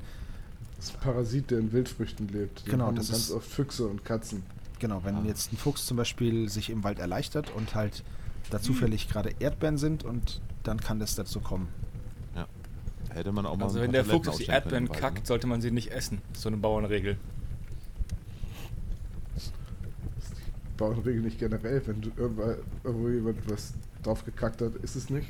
Das 0.77 0.89
ist 0.89 0.95
ein 0.95 1.01
Parasit, 1.01 1.51
der 1.51 1.59
in 1.59 1.71
Wildfrüchten 1.71 2.27
lebt. 2.27 2.65
Den 2.65 2.71
Genau, 2.71 2.91
das 2.91 3.09
ganz 3.09 3.19
ist- 3.25 3.31
oft 3.31 3.47
Füchse 3.49 3.87
und 3.87 4.05
Katzen. 4.05 4.43
genau, 4.79 5.03
wenn 5.03 5.15
Ah. 5.15 5.23
jetzt 5.25 5.51
ein 5.53 5.57
Fuchs 5.57 5.85
zum 5.85 5.97
Beispiel 5.97 6.49
sich 6.49 6.69
im 6.69 6.83
Wald 6.83 6.99
erleichtert 6.99 7.49
und 7.55 7.73
halt 7.75 8.03
da 8.49 8.61
zufällig 8.61 9.09
gerade 9.09 9.33
Erdbeeren 9.39 9.77
sind 9.77 10.03
und 10.03 10.41
dann 10.63 10.79
kann 10.79 10.99
das 10.99 11.15
dazu 11.15 11.39
kommen. 11.39 11.67
Ja. 12.35 12.47
Hätte 13.09 13.31
man 13.31 13.45
auch 13.45 13.57
mal 13.57 13.65
Also 13.65 13.79
ein 13.79 13.85
wenn 13.85 13.91
der 13.91 14.05
Fuchs 14.05 14.37
die 14.37 14.45
Erdbeeren 14.45 14.87
Wald, 14.89 14.99
kackt, 14.99 15.19
ne? 15.19 15.25
sollte 15.25 15.47
man 15.47 15.61
sie 15.61 15.71
nicht 15.71 15.91
essen. 15.91 16.21
So 16.33 16.47
eine 16.49 16.57
Bauernregel. 16.57 17.17
Bauernregel 20.77 21.21
nicht 21.21 21.39
generell, 21.39 21.81
wenn 21.85 22.01
du 22.01 22.11
irgendwo, 22.15 23.09
jemand 23.09 23.49
was 23.49 23.73
drauf 24.03 24.23
gekackt 24.23 24.61
hat, 24.61 24.75
ist 24.75 24.95
es 24.95 25.09
nicht. 25.09 25.27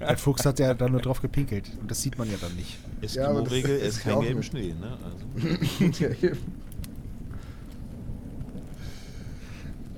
Der 0.00 0.18
Fuchs 0.18 0.44
hat 0.44 0.58
ja 0.58 0.74
da 0.74 0.88
nur 0.88 1.00
drauf 1.00 1.22
gepinkelt 1.22 1.70
und 1.80 1.90
das 1.90 2.02
sieht 2.02 2.18
man 2.18 2.30
ja 2.30 2.36
dann 2.40 2.54
nicht. 2.56 2.78
Ja, 3.14 3.28
aber 3.28 3.42
das 3.42 3.52
Eskimo-Regel 3.52 3.78
ist 3.78 3.96
ist 3.98 4.04
ja 4.04 4.12
kein 4.12 4.20
gelben 4.22 4.38
nicht. 4.40 4.50
Schnee, 4.50 4.74
ne? 4.74 4.98
Also, 5.04 6.04
ja, 6.04 6.10
eben. 6.10 6.38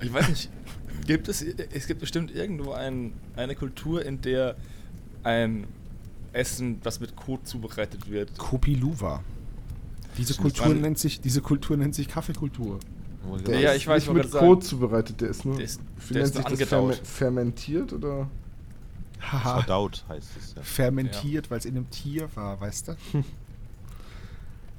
Ich 0.01 0.13
weiß 0.13 0.29
nicht. 0.29 0.49
Gibt 1.05 1.27
es, 1.27 1.41
es 1.41 1.87
gibt 1.87 1.99
bestimmt 1.99 2.33
irgendwo 2.33 2.71
ein, 2.71 3.13
eine 3.35 3.55
Kultur, 3.55 4.05
in 4.05 4.21
der 4.21 4.55
ein 5.23 5.67
Essen, 6.33 6.79
das 6.81 6.99
mit 6.99 7.15
Kot 7.15 7.47
zubereitet 7.47 8.09
wird. 8.09 8.37
Kopi 8.37 8.75
Luwa. 8.75 9.23
Diese. 10.17 10.35
Kultur 10.35 10.73
nennt 10.73 10.99
sich, 10.99 11.21
diese 11.21 11.41
Kultur 11.41 11.77
nennt 11.77 11.95
sich 11.95 12.07
Kaffeekultur. 12.07 12.79
Der 13.23 13.37
gesagt 13.39 13.59
Ja, 13.61 13.73
ich 13.75 13.87
weiß, 13.87 14.07
nicht 14.07 14.13
mit 14.15 14.31
Kot 14.31 14.63
zubereitet, 14.63 15.21
der 15.21 15.29
ist 15.29 15.45
nur. 15.45 15.55
Der 15.55 15.65
ist- 15.65 15.81
wie 16.07 16.13
der 16.13 16.23
nennt 16.23 16.33
sich 16.35 16.43
das? 16.45 16.59
Ferme- 16.69 16.93
fermentiert 17.03 17.93
oder? 17.93 18.27
Haha. 19.21 19.57
Verdaut 19.59 20.03
heißt 20.09 20.29
es 20.39 20.55
ja. 20.55 20.63
Fermentiert, 20.63 21.51
weil 21.51 21.59
es 21.59 21.65
in 21.65 21.75
einem 21.75 21.89
Tier 21.91 22.27
war, 22.35 22.59
weißt 22.59 22.87
du? 22.89 22.95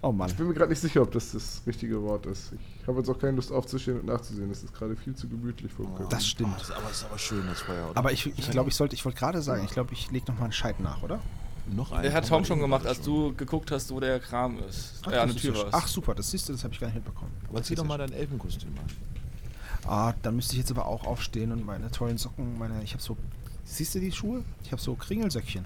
Oh 0.04 0.10
Mann. 0.10 0.28
Ich 0.28 0.36
bin 0.36 0.48
mir 0.48 0.54
gerade 0.54 0.70
nicht 0.70 0.80
sicher, 0.80 1.00
ob 1.02 1.12
das 1.12 1.30
das 1.30 1.62
richtige 1.64 2.02
Wort 2.02 2.26
ist. 2.26 2.52
Ich 2.80 2.88
habe 2.88 2.98
jetzt 2.98 3.08
auch 3.08 3.18
keine 3.20 3.36
Lust 3.36 3.52
aufzustehen 3.52 4.00
und 4.00 4.06
nachzusehen. 4.06 4.48
Das 4.48 4.64
ist 4.64 4.74
gerade 4.74 4.96
viel 4.96 5.14
zu 5.14 5.28
gemütlich 5.28 5.70
vom 5.72 5.94
Kopf. 5.94 6.08
Das 6.08 6.26
stimmt. 6.26 6.50
Oh, 6.54 6.58
das 6.58 6.70
ist 6.70 6.74
aber, 6.74 6.88
das 6.88 6.96
ist 6.96 7.04
aber 7.04 7.18
schön, 7.18 7.46
das 7.46 7.60
Feuer. 7.60 7.88
oder? 7.90 7.96
Aber 7.96 8.10
ich, 8.10 8.26
ich 8.26 8.50
glaube, 8.50 8.68
ich 8.70 8.74
sollte, 8.74 8.96
ich 8.96 9.04
wollte 9.04 9.18
gerade 9.20 9.40
sagen, 9.42 9.62
ich 9.64 9.70
glaube, 9.70 9.92
ich 9.92 10.10
lege 10.10 10.26
nochmal 10.26 10.44
einen 10.46 10.52
Scheit 10.52 10.80
nach, 10.80 11.04
oder? 11.04 11.20
Noch 11.66 11.92
einen 11.92 12.02
Der 12.02 12.12
hat 12.12 12.28
Tom 12.28 12.44
schon 12.44 12.58
gemacht, 12.58 12.86
als 12.86 13.00
du 13.00 13.34
geguckt 13.34 13.70
hast, 13.70 13.90
wo 13.90 14.00
der 14.00 14.20
Kram 14.20 14.58
ist. 14.68 15.00
Ach, 15.02 15.12
ja, 15.12 15.22
an 15.22 15.28
der 15.28 15.36
ist 15.36 15.42
Tür 15.42 15.54
warst. 15.54 15.68
Ach 15.72 15.86
super, 15.86 16.14
das 16.14 16.30
siehst 16.30 16.48
du, 16.48 16.52
das 16.52 16.64
habe 16.64 16.74
ich 16.74 16.80
gar 16.80 16.88
nicht 16.88 16.96
mitbekommen. 16.96 17.32
Aber 17.48 17.62
zieh 17.62 17.74
ist 17.74 17.78
doch 17.78 17.86
mal 17.86 17.98
dein 17.98 18.12
Elfenkostüm 18.12 18.70
an. 18.78 19.88
Ah, 19.88 20.14
dann 20.22 20.36
müsste 20.36 20.52
ich 20.52 20.58
jetzt 20.58 20.70
aber 20.70 20.86
auch 20.86 21.04
aufstehen 21.04 21.52
und 21.52 21.64
meine 21.64 21.90
tollen 21.90 22.18
Socken, 22.18 22.58
meine, 22.58 22.82
ich 22.82 22.92
habe 22.92 23.02
so, 23.02 23.16
siehst 23.64 23.94
du 23.94 24.00
die 24.00 24.12
Schuhe? 24.12 24.44
Ich 24.64 24.72
habe 24.72 24.80
so 24.80 24.94
Kringelsöckchen. 24.94 25.64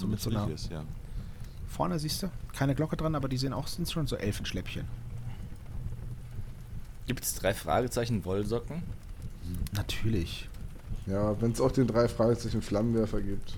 So 0.00 0.06
mit 0.06 0.20
so 0.20 0.30
einer, 0.30 0.44
Fliches, 0.44 0.68
ja. 0.70 0.84
vorne 1.68 1.98
siehst 1.98 2.22
du, 2.22 2.30
keine 2.54 2.74
Glocke 2.74 2.96
dran, 2.96 3.14
aber 3.14 3.28
die 3.28 3.36
sehen 3.36 3.52
auch, 3.52 3.66
sind 3.66 3.90
schon 3.90 4.06
so 4.06 4.16
Elfenschläppchen. 4.16 4.86
Gibt 7.06 7.24
es 7.24 7.34
drei 7.34 7.52
Fragezeichen 7.52 8.24
Wollsocken? 8.24 8.82
Natürlich. 9.72 10.48
Ja, 11.06 11.40
wenn 11.40 11.52
es 11.52 11.60
auch 11.60 11.72
den 11.72 11.86
drei 11.86 12.08
Fragezeichen 12.08 12.62
Flammenwerfer 12.62 13.20
gibt. 13.20 13.54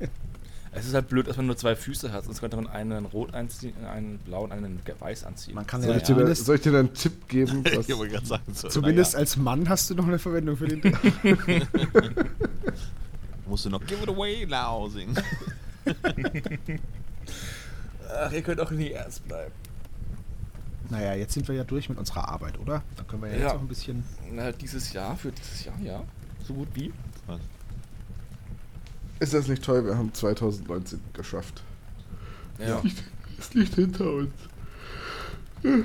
Es 0.78 0.86
ist 0.86 0.94
halt 0.94 1.08
blöd, 1.08 1.26
dass 1.26 1.36
man 1.36 1.46
nur 1.46 1.56
zwei 1.56 1.74
Füße 1.76 2.12
hat, 2.12 2.24
sonst 2.24 2.40
könnte 2.40 2.56
man 2.56 2.66
einen 2.68 3.06
rot 3.06 3.34
anziehen, 3.34 3.74
einen 3.84 4.18
blau 4.18 4.44
und 4.44 4.52
einen 4.52 4.80
weiß 5.00 5.24
anziehen. 5.24 5.54
Man 5.54 5.66
kann 5.66 5.80
Soll, 5.82 5.90
ja, 5.90 5.96
ich 5.96 6.02
dir 6.04 6.34
soll 6.36 6.56
ich 6.56 6.62
dir 6.62 6.72
da 6.72 6.78
einen 6.80 6.94
Tipp 6.94 7.28
geben? 7.28 7.64
Was, 7.76 7.88
Ich 7.88 7.96
wollte 7.96 8.14
gerade 8.14 8.26
sagen, 8.26 8.54
so, 8.54 8.68
zumindest 8.68 9.12
naja, 9.14 9.20
als 9.22 9.36
Mann 9.36 9.68
hast 9.68 9.90
du 9.90 9.94
noch 9.94 10.06
eine 10.06 10.18
Verwendung 10.18 10.56
für 10.56 10.68
den. 10.68 10.80
musst 13.46 13.64
du 13.64 13.70
noch 13.70 13.84
Give 13.86 14.02
it 14.02 14.08
away 14.08 14.46
now 14.46 14.88
singen. 14.88 15.18
Ach, 18.10 18.32
ihr 18.32 18.42
könnt 18.42 18.60
auch 18.60 18.70
nie 18.70 18.90
ernst 18.90 19.26
bleiben. 19.26 19.52
naja, 20.90 21.14
jetzt 21.14 21.34
sind 21.34 21.46
wir 21.48 21.54
ja 21.54 21.64
durch 21.64 21.88
mit 21.88 21.98
unserer 21.98 22.28
Arbeit, 22.28 22.58
oder? 22.58 22.82
Dann 22.96 23.06
können 23.06 23.22
wir 23.22 23.30
ja, 23.30 23.36
Ja. 23.36 23.42
jetzt 23.46 23.54
auch 23.56 23.60
ein 23.60 23.68
bisschen. 23.68 24.04
Na, 24.32 24.52
dieses 24.52 24.92
Jahr, 24.92 25.16
für 25.16 25.32
dieses 25.32 25.64
Jahr, 25.64 25.78
ja. 25.82 26.02
So 26.46 26.54
gut 26.54 26.68
wie. 26.74 26.92
Ist 29.20 29.34
das 29.34 29.48
nicht 29.48 29.64
toll? 29.64 29.84
Wir 29.84 29.96
haben 29.96 30.12
2019 30.12 31.00
geschafft. 31.12 31.62
Ja. 32.58 32.82
Es 33.38 33.54
liegt 33.54 33.74
hinter 33.74 34.12
uns. 34.12 34.32
Ja, 35.62 35.82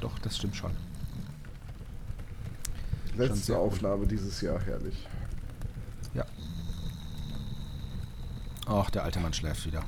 doch, 0.00 0.18
das 0.20 0.36
stimmt 0.36 0.56
schon. 0.56 0.72
Letzte 3.16 3.52
cool. 3.52 3.58
Aufnahme 3.58 4.06
dieses 4.06 4.40
Jahr, 4.40 4.60
herrlich. 4.60 5.06
Ach, 8.66 8.90
der 8.90 9.04
alte 9.04 9.20
Mann 9.20 9.32
schläft 9.32 9.66
wieder. 9.66 9.84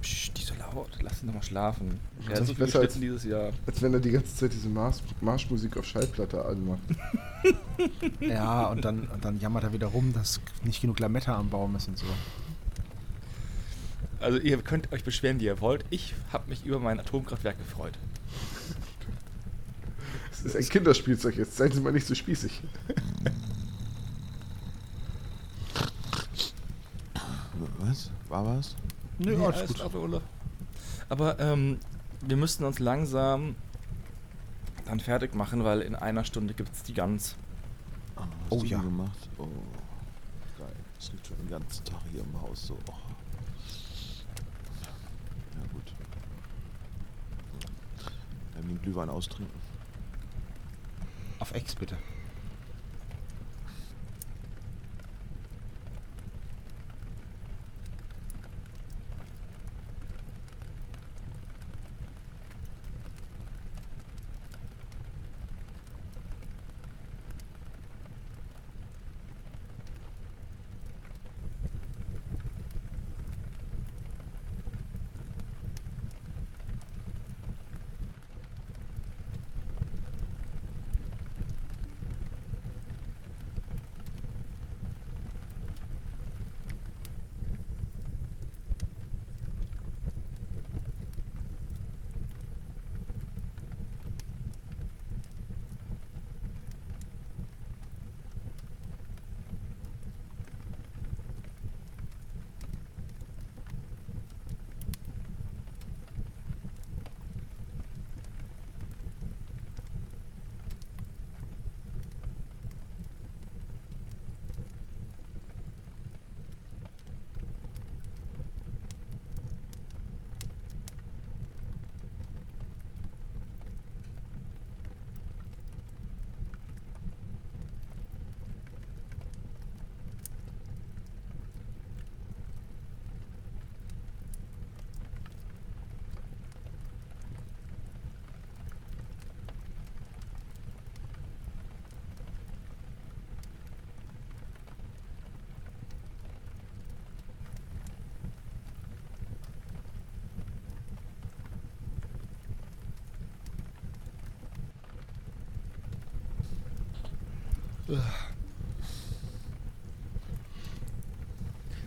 Ja, 0.00 0.02
psch, 0.02 0.32
die 0.32 0.42
so 0.42 0.54
laut. 0.54 0.88
Lass 1.02 1.22
ihn 1.22 1.26
doch 1.28 1.34
mal 1.34 1.42
schlafen. 1.42 2.00
Er 2.22 2.30
Das 2.30 2.40
hat 2.40 2.46
so 2.46 2.52
ist 2.52 2.56
viel 2.56 2.64
besser 2.66 2.80
als- 2.80 2.94
dieses 2.94 3.24
Jahr. 3.24 3.52
Als 3.66 3.82
wenn 3.82 3.94
er 3.94 4.00
die 4.00 4.10
ganze 4.10 4.34
Zeit 4.34 4.52
diese 4.52 4.68
Marsch 4.68 4.98
Marschmusik 5.20 5.76
auf 5.76 5.84
Schallplatte 5.84 6.44
anmacht. 6.44 6.80
Ja, 8.20 8.66
und 8.66 8.84
dann, 8.84 9.08
und 9.08 9.24
dann 9.24 9.40
jammert 9.40 9.64
er 9.64 9.72
wieder 9.72 9.86
rum, 9.86 10.12
dass 10.12 10.38
nicht 10.64 10.82
genug 10.82 11.00
Lametta 11.00 11.34
am 11.38 11.48
Baum 11.48 11.74
ist 11.76 11.88
und 11.88 11.96
so. 11.96 12.04
Also 14.20 14.38
ihr 14.38 14.58
könnt 14.60 14.92
euch 14.92 15.02
beschweren, 15.02 15.40
wie 15.40 15.46
ihr 15.46 15.62
wollt. 15.62 15.86
Ich 15.88 16.12
habe 16.30 16.50
mich 16.50 16.66
über 16.66 16.78
mein 16.78 17.00
Atomkraftwerk 17.00 17.56
gefreut. 17.58 17.96
Das 20.30 20.42
ist 20.42 20.56
ein 20.56 20.66
Kinderspielzeug 20.70 21.36
jetzt. 21.36 21.56
Seien 21.58 21.70
Sie 21.72 21.80
mal 21.80 21.92
nicht 21.92 22.06
so 22.06 22.14
spießig. 22.14 22.62
Was? 27.78 28.10
War 28.28 28.44
was? 28.56 28.74
Nö, 29.22 29.36
Nee, 29.36 29.44
alles 29.44 29.58
alles 29.58 29.68
gut. 29.82 29.90
klar. 30.10 30.22
Aber 31.08 31.38
ähm, 31.40 31.78
wir 32.22 32.36
müssten 32.36 32.64
uns 32.64 32.78
langsam 32.78 33.54
dann 34.86 34.98
fertig 35.00 35.34
machen, 35.34 35.62
weil 35.64 35.82
in 35.82 35.94
einer 35.94 36.24
Stunde 36.24 36.54
gibt 36.54 36.72
es 36.74 36.82
die 36.82 36.94
Gans. 36.94 37.36
Ah, 38.16 38.22
Oh 38.48 38.60
du 38.60 38.66
ja. 38.66 38.80
gemacht? 38.80 39.28
Oh, 39.38 39.46
geil. 40.58 40.68
Das 40.96 41.12
riecht 41.12 41.26
schon 41.26 41.36
den 41.38 41.48
ganzen 41.50 41.84
Tag 41.84 42.00
hier 42.10 42.20
im 42.22 42.40
Haus 42.40 42.66
so. 42.68 42.74
Oh. 42.88 42.92
Ja, 45.54 45.62
gut. 45.72 45.92
Dann 48.54 48.68
den 48.68 48.80
Glühwein 48.82 49.10
austrinken. 49.10 49.60
Auf 51.38 51.52
Ex 51.54 51.74
bitte. 51.74 51.96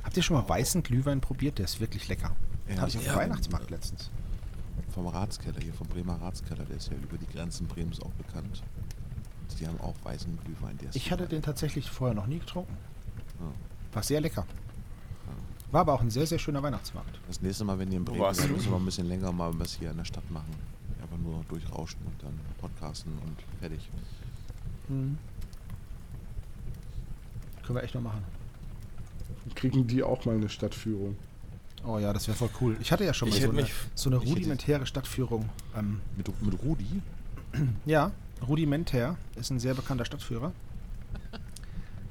Habt 0.04 0.18
ihr 0.18 0.24
schon 0.24 0.38
mal 0.38 0.48
weißen 0.48 0.84
Glühwein 0.84 1.22
probiert? 1.22 1.58
Der 1.58 1.66
ist 1.66 1.80
wirklich 1.80 2.08
lecker. 2.08 2.36
Ja, 2.68 2.78
Hatte 2.78 2.90
ich 2.90 2.98
auf 2.98 3.06
ja. 3.06 3.14
dem 3.14 3.20
Weihnachtsmarkt 3.20 3.70
letztens. 3.70 4.12
Vom 4.94 5.08
Ratskeller 5.08 5.60
hier, 5.62 5.74
vom 5.74 5.88
Bremer 5.88 6.22
Ratskeller, 6.22 6.66
der 6.66 6.78
ist 6.78 6.90
ja 6.90 6.98
über 6.98 7.18
die 7.18 7.28
Grenzen 7.28 7.68
Bremens 7.68 8.00
auch 8.02 8.12
bekannt. 8.12 8.64
Die 9.60 9.68
haben 9.68 9.80
auch 9.82 9.96
weißen 10.04 10.40
Glühwein. 10.44 10.78
Der 10.80 10.90
ist 10.90 10.96
Ich 10.96 11.12
hatte 11.12 11.28
den 11.28 11.42
tatsächlich 11.42 11.90
vorher 11.90 12.16
noch 12.16 12.28
nie 12.28 12.40
getrunken. 12.40 12.76
Ja. 13.40 13.46
War 13.94 14.04
sehr 14.04 14.20
lecker. 14.20 14.46
War 15.72 15.82
aber 15.82 15.94
auch 15.94 16.02
ein 16.02 16.12
sehr, 16.12 16.28
sehr 16.28 16.38
schöner 16.38 16.62
Weihnachtsmarkt. 16.62 17.20
Das 17.28 17.42
nächste 17.42 17.64
Mal, 17.64 17.80
wenn 17.80 17.92
ihr 17.92 17.98
in 17.98 18.06
Bremen 18.06 18.34
seid, 18.34 18.52
müssen 18.52 18.72
wir 18.72 18.78
ein 18.78 18.86
bisschen 18.86 19.08
länger 19.08 19.32
mal 19.32 19.52
was 19.58 19.74
hier 19.74 19.90
in 19.90 19.98
der 19.98 20.06
Stadt 20.06 20.30
machen. 20.30 20.54
Einfach 21.02 21.18
nur 21.18 21.44
durchrauschen 21.50 22.00
und 22.06 22.22
dann 22.22 22.40
podcasten 22.60 23.12
und 23.26 23.42
fertig. 23.60 23.90
Mhm. 24.88 25.18
Können 27.64 27.78
wir 27.78 27.84
echt 27.84 27.96
noch 27.96 28.02
machen. 28.02 28.24
Kriegen 29.56 29.88
die 29.88 30.04
auch 30.04 30.26
mal 30.26 30.36
eine 30.36 30.50
Stadtführung? 30.50 31.16
Oh 31.86 31.98
ja, 31.98 32.14
das 32.14 32.28
wäre 32.28 32.38
voll 32.38 32.50
cool. 32.62 32.78
Ich 32.80 32.92
hatte 32.92 33.04
ja 33.04 33.14
schon 33.14 33.30
mal 33.30 33.40
so 33.40 33.50
eine, 33.50 33.68
so 33.94 34.10
eine 34.10 34.18
rudimentäre 34.18 34.86
Stadtführung. 34.86 35.50
Ähm, 35.78 36.00
Mit, 36.16 36.30
mit 36.42 36.64
Rudi? 36.64 37.02
ja, 37.86 38.12
rudimentär 38.48 39.18
ist 39.36 39.50
ein 39.50 39.60
sehr 39.60 39.74
bekannter 39.74 40.06
Stadtführer. 40.06 40.54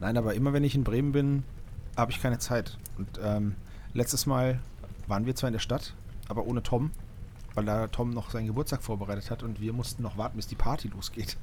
Nein, 0.00 0.16
aber 0.16 0.34
immer 0.34 0.52
wenn 0.52 0.64
ich 0.64 0.74
in 0.74 0.84
Bremen 0.84 1.12
bin, 1.12 1.44
habe 1.96 2.12
ich 2.12 2.20
keine 2.20 2.38
Zeit. 2.38 2.76
Und 2.98 3.08
ähm, 3.22 3.54
letztes 3.94 4.26
Mal 4.26 4.60
waren 5.06 5.26
wir 5.26 5.34
zwar 5.34 5.48
in 5.48 5.52
der 5.52 5.60
Stadt, 5.60 5.94
aber 6.28 6.46
ohne 6.46 6.62
Tom, 6.62 6.90
weil 7.54 7.64
da 7.64 7.88
Tom 7.88 8.10
noch 8.10 8.30
seinen 8.30 8.46
Geburtstag 8.46 8.82
vorbereitet 8.82 9.30
hat 9.30 9.42
und 9.42 9.60
wir 9.60 9.72
mussten 9.72 10.02
noch 10.02 10.18
warten, 10.18 10.36
bis 10.36 10.46
die 10.46 10.54
Party 10.54 10.88
losgeht. 10.88 11.36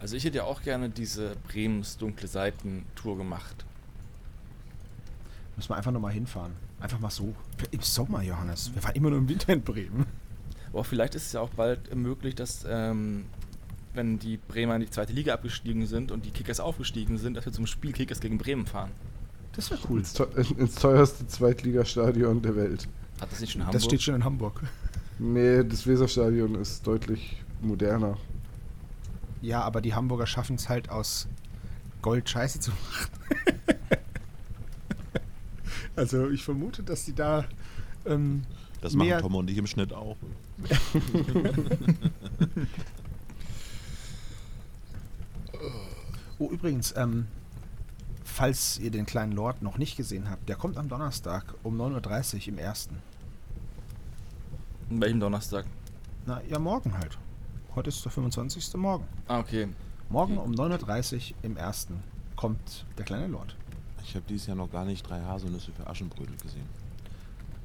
Also 0.00 0.16
ich 0.16 0.24
hätte 0.24 0.36
ja 0.38 0.44
auch 0.44 0.62
gerne 0.62 0.88
diese 0.90 1.34
Bremens 1.48 1.96
dunkle 1.96 2.28
Seiten 2.28 2.84
Tour 2.94 3.16
gemacht. 3.16 3.64
Müssen 5.56 5.70
wir 5.70 5.76
einfach 5.76 5.90
nochmal 5.90 6.12
hinfahren. 6.12 6.52
Einfach 6.80 7.00
mal 7.00 7.10
so. 7.10 7.34
Im 7.72 7.80
Sommer, 7.80 8.22
Johannes. 8.22 8.70
Wir 8.74 8.84
waren 8.84 8.94
immer 8.94 9.10
nur 9.10 9.18
im 9.18 9.28
Winter 9.28 9.52
in 9.52 9.62
Bremen. 9.62 10.06
Aber 10.72 10.84
vielleicht 10.84 11.14
ist 11.16 11.26
es 11.26 11.32
ja 11.32 11.40
auch 11.40 11.48
bald 11.50 11.92
möglich, 11.96 12.36
dass 12.36 12.64
ähm, 12.68 13.24
wenn 13.94 14.20
die 14.20 14.36
Bremer 14.36 14.76
in 14.76 14.82
die 14.82 14.90
zweite 14.90 15.12
Liga 15.12 15.34
abgestiegen 15.34 15.86
sind 15.86 16.12
und 16.12 16.24
die 16.24 16.30
Kickers 16.30 16.60
aufgestiegen 16.60 17.18
sind, 17.18 17.34
dass 17.34 17.44
wir 17.46 17.52
zum 17.52 17.66
Spiel 17.66 17.92
Kickers 17.92 18.20
gegen 18.20 18.38
Bremen 18.38 18.66
fahren. 18.66 18.90
Das 19.54 19.70
wäre 19.72 19.80
cool. 19.88 19.98
Ins, 19.98 20.12
teu- 20.12 20.26
ins 20.56 20.76
teuerste 20.76 21.26
Zweitligastadion 21.26 22.40
der 22.42 22.54
Welt. 22.54 22.86
Hat 23.20 23.32
das 23.32 23.40
nicht 23.40 23.50
schon 23.52 23.62
in 23.62 23.66
Das 23.66 23.74
Hamburg? 23.74 23.82
steht 23.90 24.02
schon 24.02 24.14
in 24.14 24.24
Hamburg. 24.24 24.62
Nee, 25.18 25.64
das 25.64 25.84
Weserstadion 25.88 26.54
ist 26.54 26.86
deutlich 26.86 27.42
moderner. 27.60 28.16
Ja, 29.40 29.62
aber 29.62 29.80
die 29.80 29.94
Hamburger 29.94 30.26
schaffen 30.26 30.56
es 30.56 30.68
halt 30.68 30.90
aus 30.90 31.28
Gold 32.02 32.28
Scheiße 32.28 32.60
zu 32.60 32.70
machen. 32.70 33.10
also 35.96 36.28
ich 36.30 36.44
vermute, 36.44 36.82
dass 36.82 37.04
die 37.04 37.14
da 37.14 37.44
ähm, 38.06 38.42
Das 38.80 38.94
Mehr- 38.94 39.16
machen 39.16 39.22
Tom 39.22 39.34
und 39.36 39.50
ich 39.50 39.58
im 39.58 39.66
Schnitt 39.66 39.92
auch. 39.92 40.16
Oh, 46.38 46.50
übrigens, 46.50 46.94
ähm, 46.96 47.26
falls 48.24 48.78
ihr 48.78 48.90
den 48.90 49.06
kleinen 49.06 49.32
Lord 49.32 49.62
noch 49.62 49.78
nicht 49.78 49.96
gesehen 49.96 50.30
habt, 50.30 50.48
der 50.48 50.56
kommt 50.56 50.76
am 50.76 50.88
Donnerstag 50.88 51.54
um 51.64 51.80
9.30 51.80 52.34
Uhr 52.42 52.48
im 52.48 52.58
ersten. 52.58 52.96
An 54.90 55.00
welchem 55.00 55.20
Donnerstag? 55.20 55.66
Na, 56.26 56.40
ja, 56.48 56.58
morgen 56.58 56.96
halt. 56.96 57.18
Heute 57.78 57.90
ist 57.90 58.04
der 58.04 58.10
25. 58.10 58.74
Morgen. 58.74 59.06
Ah, 59.28 59.38
okay. 59.38 59.68
Morgen 60.08 60.36
um 60.36 60.50
9.30 60.50 61.14
Uhr 61.14 61.36
im 61.42 61.56
ersten 61.56 62.02
kommt 62.34 62.84
der 62.98 63.04
kleine 63.04 63.28
Lord. 63.28 63.54
Ich 64.02 64.16
habe 64.16 64.24
dieses 64.28 64.48
Jahr 64.48 64.56
noch 64.56 64.72
gar 64.72 64.84
nicht 64.84 65.08
drei 65.08 65.20
Haselnüsse 65.20 65.70
für 65.70 65.86
Aschenbrödel 65.86 66.36
gesehen. 66.38 66.66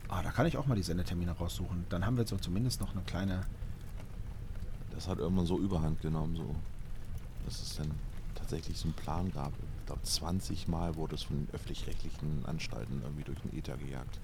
Ah, 0.09 0.21
da 0.21 0.29
kann 0.29 0.45
ich 0.45 0.55
auch 0.55 0.67
mal 0.67 0.75
die 0.75 0.83
Sendetermine 0.83 1.31
raussuchen. 1.31 1.87
Dann 1.89 2.05
haben 2.05 2.15
wir 2.15 2.27
so 2.27 2.37
zumindest 2.37 2.79
noch 2.79 2.91
eine 2.91 3.01
kleine. 3.01 3.41
Das 4.93 5.07
hat 5.07 5.17
irgendwann 5.17 5.47
so 5.47 5.57
überhand 5.57 5.99
genommen. 5.99 6.35
So. 6.35 6.55
dass 7.45 7.59
es 7.59 7.77
dann 7.77 7.89
tatsächlich 8.35 8.77
so 8.77 8.89
einen 8.89 8.93
Plan 8.93 9.31
gab. 9.31 9.51
Ich 9.79 9.85
glaube, 9.87 10.03
20 10.03 10.67
Mal 10.67 10.95
wurde 10.95 11.15
es 11.15 11.23
von 11.23 11.37
den 11.37 11.47
öffentlich-rechtlichen 11.55 12.45
Anstalten 12.45 13.01
irgendwie 13.01 13.23
durch 13.23 13.39
den 13.39 13.57
Ether 13.57 13.77
gejagt. 13.77 14.19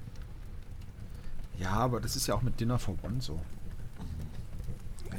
Ja, 1.58 1.72
aber 1.72 2.00
das 2.00 2.16
ist 2.16 2.28
ja 2.28 2.36
auch 2.36 2.44
mit 2.44 2.60
Dinner 2.60 2.78
for 2.78 2.94
One 3.02 3.22
so. 3.22 3.40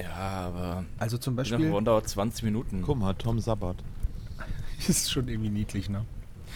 Ja, 0.03 0.47
aber. 0.47 0.85
Also 0.99 1.19
zum 1.19 1.37
Beispiel. 1.37 1.59
Beispiel 1.59 1.85
dauert 1.85 2.09
20 2.09 2.45
Minuten. 2.45 2.83
Guck 2.83 2.99
mal, 2.99 3.15
Tom 3.15 3.39
Sabbat. 3.41 3.77
ist 4.89 5.11
schon 5.11 5.29
irgendwie 5.29 5.51
niedlich, 5.51 5.89
ne? 5.89 6.05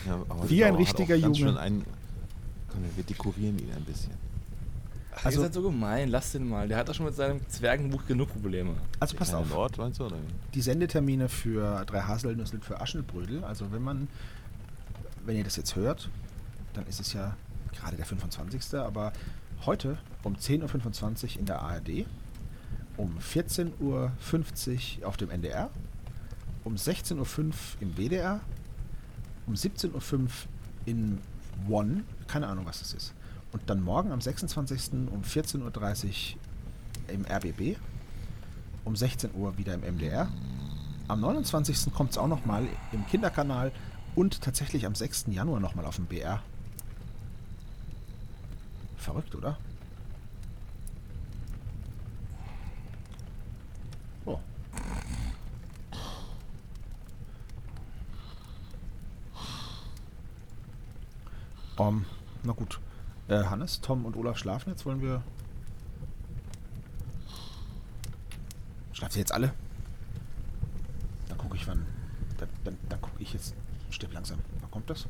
Ja, 0.06 0.14
aber 0.28 0.48
Wie 0.48 0.64
ein 0.64 0.74
richtiger 0.74 1.16
Junge. 1.16 1.58
Einen, 1.58 1.84
komm, 2.68 2.80
wir 2.96 3.04
dekorieren 3.04 3.58
ihn 3.58 3.70
ein 3.74 3.84
bisschen. 3.84 4.12
Ach, 5.16 5.26
Also- 5.26 5.38
ihr 5.40 5.44
seid 5.44 5.54
so 5.54 5.62
gemein, 5.62 6.08
lasst 6.08 6.34
den 6.34 6.48
mal. 6.48 6.66
Der 6.66 6.76
hat 6.78 6.88
doch 6.88 6.94
schon 6.94 7.06
mit 7.06 7.14
seinem 7.14 7.46
Zwergenbuch 7.48 8.04
genug 8.06 8.32
Probleme. 8.32 8.74
Also 8.98 9.16
passt 9.16 9.30
kleine 9.30 9.44
auf. 9.46 9.52
Lord, 9.52 9.78
meinst 9.78 10.00
du, 10.00 10.06
oder? 10.06 10.16
Die 10.54 10.60
Sendetermine 10.60 11.28
für 11.28 11.84
drei 11.84 12.00
Haselnüsse 12.00 12.58
für 12.60 12.80
Aschenbrödel. 12.80 13.44
Also 13.44 13.70
wenn 13.72 13.82
man, 13.82 14.08
wenn 15.24 15.36
ihr 15.36 15.44
das 15.44 15.56
jetzt 15.56 15.76
hört, 15.76 16.10
dann 16.72 16.86
ist 16.86 17.00
es 17.00 17.12
ja 17.12 17.36
gerade 17.72 17.96
der 17.96 18.06
25. 18.06 18.74
Aber 18.80 19.12
heute 19.66 19.98
um 20.24 20.34
10.25 20.34 21.34
Uhr 21.34 21.40
in 21.40 21.46
der 21.46 21.62
ARD, 21.62 22.06
um 22.96 23.18
14.50 23.18 23.80
Uhr 23.80 24.12
auf 25.08 25.16
dem 25.16 25.30
NDR, 25.30 25.70
um 26.64 26.74
16.05 26.74 27.16
Uhr 27.18 27.52
im 27.80 27.96
WDR, 27.96 28.40
um 29.46 29.54
17.05 29.54 30.14
Uhr 30.14 30.28
in 30.86 31.18
One, 31.68 32.04
keine 32.26 32.46
Ahnung 32.46 32.66
was 32.66 32.80
das 32.80 32.94
ist. 32.94 33.14
Und 33.52 33.62
dann 33.66 33.82
morgen 33.82 34.10
am 34.10 34.20
26. 34.20 34.92
um 35.12 35.22
14.30 35.22 36.34
Uhr 36.34 37.14
im 37.14 37.24
RBB, 37.24 37.76
um 38.84 38.96
16 38.96 39.30
Uhr 39.34 39.56
wieder 39.58 39.74
im 39.74 39.80
MDR. 39.80 40.28
Am 41.06 41.20
29. 41.20 41.92
kommt 41.92 42.12
es 42.12 42.18
auch 42.18 42.28
nochmal 42.28 42.66
im 42.92 43.06
Kinderkanal 43.06 43.72
und 44.14 44.40
tatsächlich 44.40 44.86
am 44.86 44.94
6. 44.94 45.26
Januar 45.28 45.60
nochmal 45.60 45.84
auf 45.86 45.96
dem 45.96 46.06
BR. 46.06 46.42
Verrückt, 48.96 49.34
oder? 49.34 49.58
Oh. 54.24 54.40
Um, 61.76 62.04
na 62.42 62.52
gut. 62.52 62.80
Äh, 63.28 63.44
Hannes, 63.44 63.80
Tom 63.80 64.04
und 64.04 64.16
Olaf 64.16 64.38
schlafen 64.38 64.70
jetzt. 64.70 64.86
Wollen 64.86 65.00
wir. 65.00 65.22
Schlaft 68.92 69.16
ihr 69.16 69.20
jetzt 69.20 69.32
alle? 69.32 69.52
Dann 71.28 71.38
gucke 71.38 71.56
ich, 71.56 71.66
wann. 71.66 71.84
Dann, 72.38 72.48
dann, 72.64 72.78
dann 72.88 73.00
gucke 73.00 73.22
ich 73.22 73.32
jetzt. 73.32 73.54
Stirb 73.90 74.12
langsam. 74.12 74.38
Wann 74.60 74.70
kommt 74.70 74.90
das? 74.90 75.06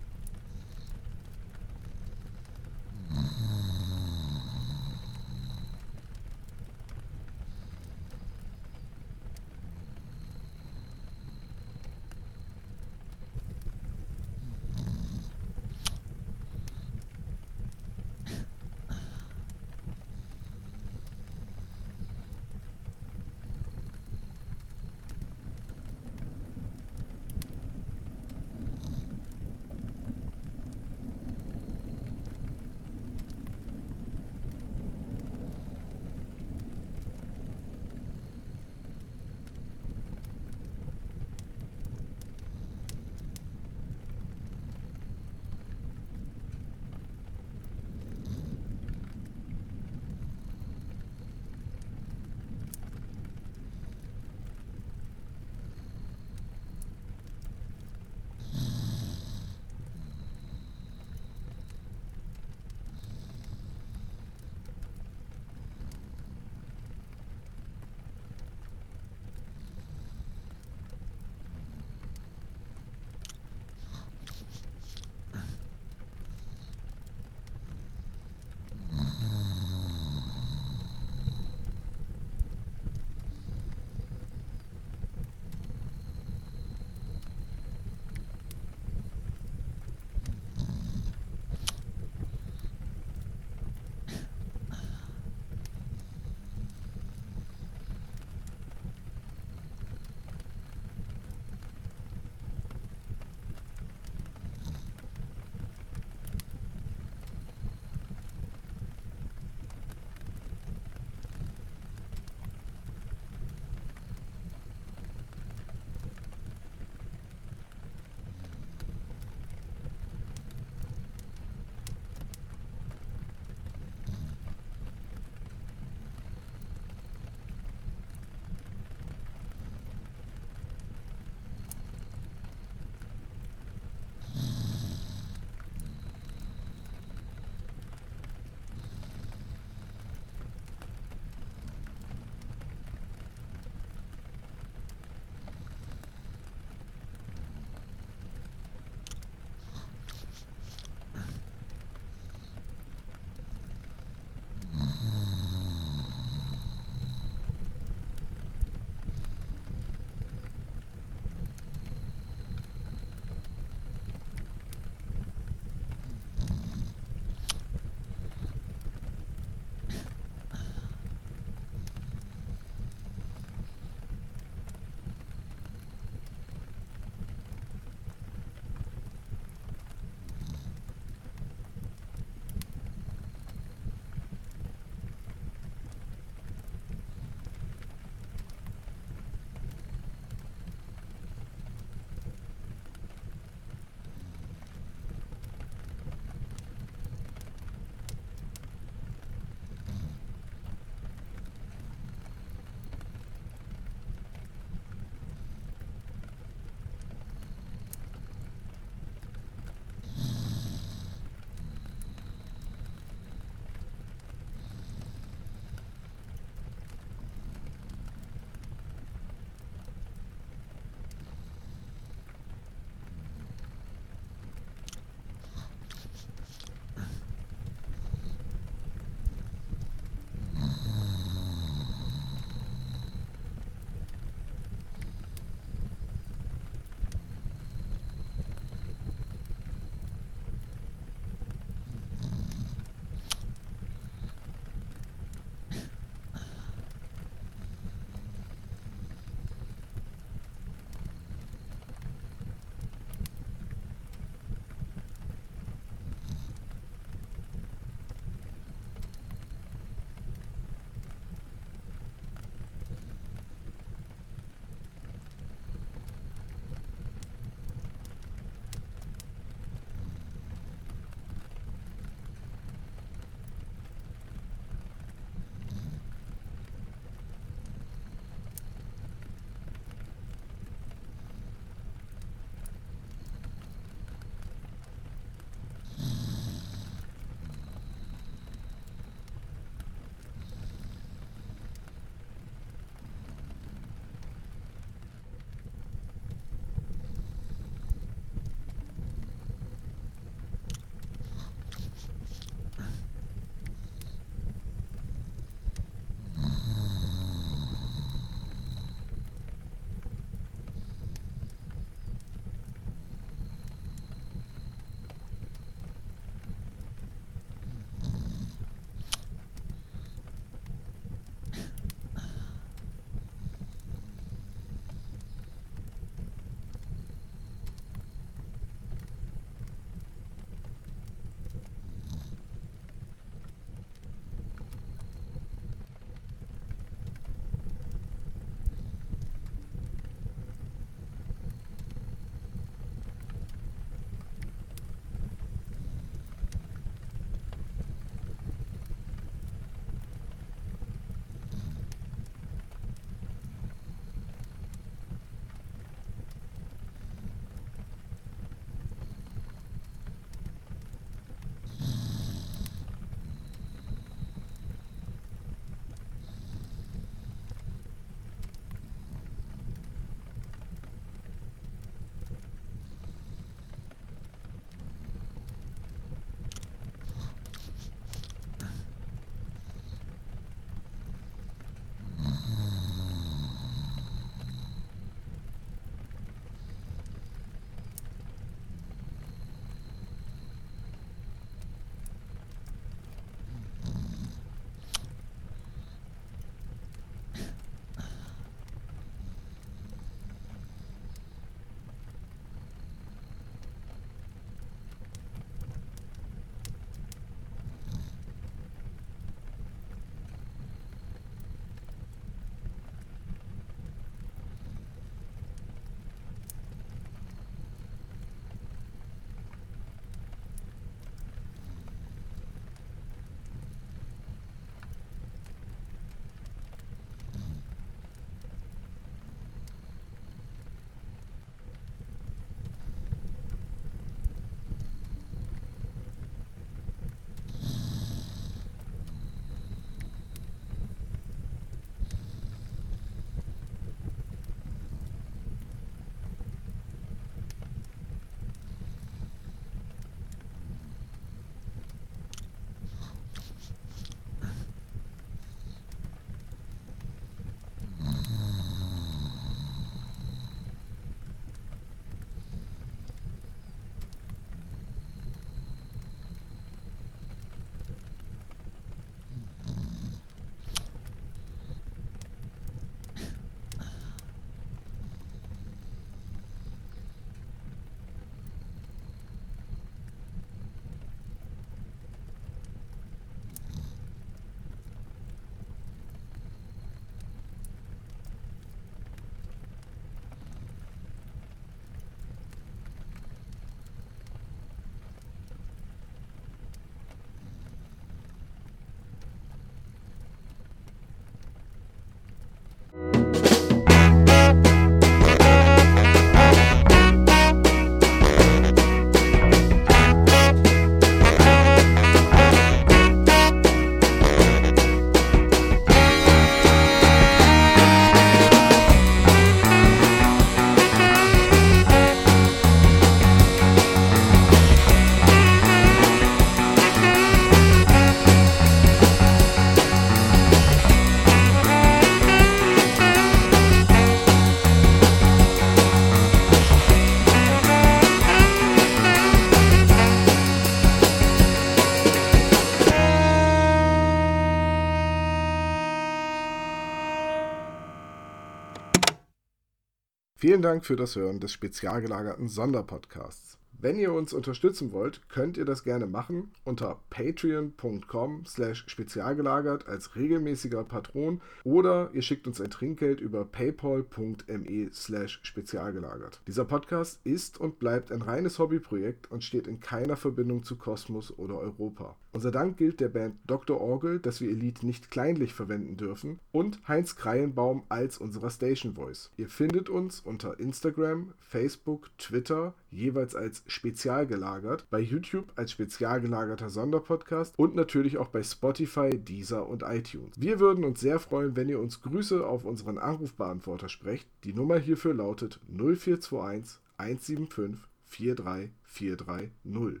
Vielen 550.60 550.72
Dank 550.74 550.84
für 550.84 550.96
das 550.96 551.16
Hören 551.16 551.40
des 551.40 551.54
spezial 551.54 552.02
gelagerten 552.02 552.46
Sonderpodcasts. 552.46 553.56
Wenn 553.78 553.98
ihr 553.98 554.12
uns 554.12 554.34
unterstützen 554.34 554.92
wollt, 554.92 555.26
könnt 555.30 555.56
ihr 555.56 555.64
das 555.64 555.84
gerne 555.84 556.04
machen 556.04 556.50
unter 556.64 557.00
patreon.com 557.08 558.44
slash 558.44 558.84
spezialgelagert 558.86 559.88
als 559.88 560.16
regelmäßiger 560.16 560.84
Patron 560.84 561.40
oder 561.64 562.10
ihr 562.12 562.20
schickt 562.20 562.46
uns 562.46 562.60
ein 562.60 562.68
Trinkgeld 562.68 563.22
über 563.22 563.46
paypal.me 563.46 564.90
slash 564.92 565.40
spezialgelagert. 565.42 566.42
Dieser 566.46 566.66
Podcast 566.66 567.20
ist 567.24 567.58
und 567.58 567.78
bleibt 567.78 568.12
ein 568.12 568.20
reines 568.20 568.58
Hobbyprojekt 568.58 569.30
und 569.30 569.42
steht 569.42 569.66
in 569.66 569.80
keiner 569.80 570.18
Verbindung 570.18 570.62
zu 570.62 570.76
Kosmos 570.76 571.32
oder 571.38 571.58
Europa. 571.58 572.16
Unser 572.32 572.52
Dank 572.52 572.76
gilt 572.76 573.00
der 573.00 573.08
Band 573.08 573.36
Dr. 573.44 573.80
Orgel, 573.80 574.20
dass 574.20 574.40
wir 574.40 574.50
ihr 574.50 574.56
Lied 574.56 574.84
nicht 574.84 575.10
kleinlich 575.10 575.52
verwenden 575.52 575.96
dürfen 575.96 576.38
und 576.52 576.78
Heinz 576.86 577.16
Kreienbaum 577.16 577.82
als 577.88 578.18
unserer 578.18 578.50
Station 578.50 578.94
Voice. 578.94 579.32
Ihr 579.36 579.48
findet 579.48 579.88
uns 579.88 580.20
unter 580.20 580.60
Instagram, 580.60 581.34
Facebook, 581.40 582.16
Twitter, 582.18 582.74
jeweils 582.90 583.34
als 583.34 583.64
spezial 583.66 584.28
gelagert, 584.28 584.86
bei 584.90 585.00
YouTube 585.00 585.52
als 585.56 585.72
spezial 585.72 586.20
gelagerter 586.20 586.70
Sonderpodcast 586.70 587.58
und 587.58 587.74
natürlich 587.74 588.16
auch 588.16 588.28
bei 588.28 588.44
Spotify, 588.44 589.10
Deezer 589.10 589.68
und 589.68 589.82
iTunes. 589.82 590.36
Wir 590.36 590.60
würden 590.60 590.84
uns 590.84 591.00
sehr 591.00 591.18
freuen, 591.18 591.56
wenn 591.56 591.68
ihr 591.68 591.80
uns 591.80 592.00
Grüße 592.00 592.46
auf 592.46 592.64
unseren 592.64 592.98
Anrufbeantworter 592.98 593.88
sprecht. 593.88 594.28
Die 594.44 594.54
Nummer 594.54 594.78
hierfür 594.78 595.14
lautet 595.14 595.58
0421 595.68 596.78
175 596.96 597.80
43430. 598.04 600.00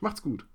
Macht's 0.00 0.22
gut! 0.22 0.46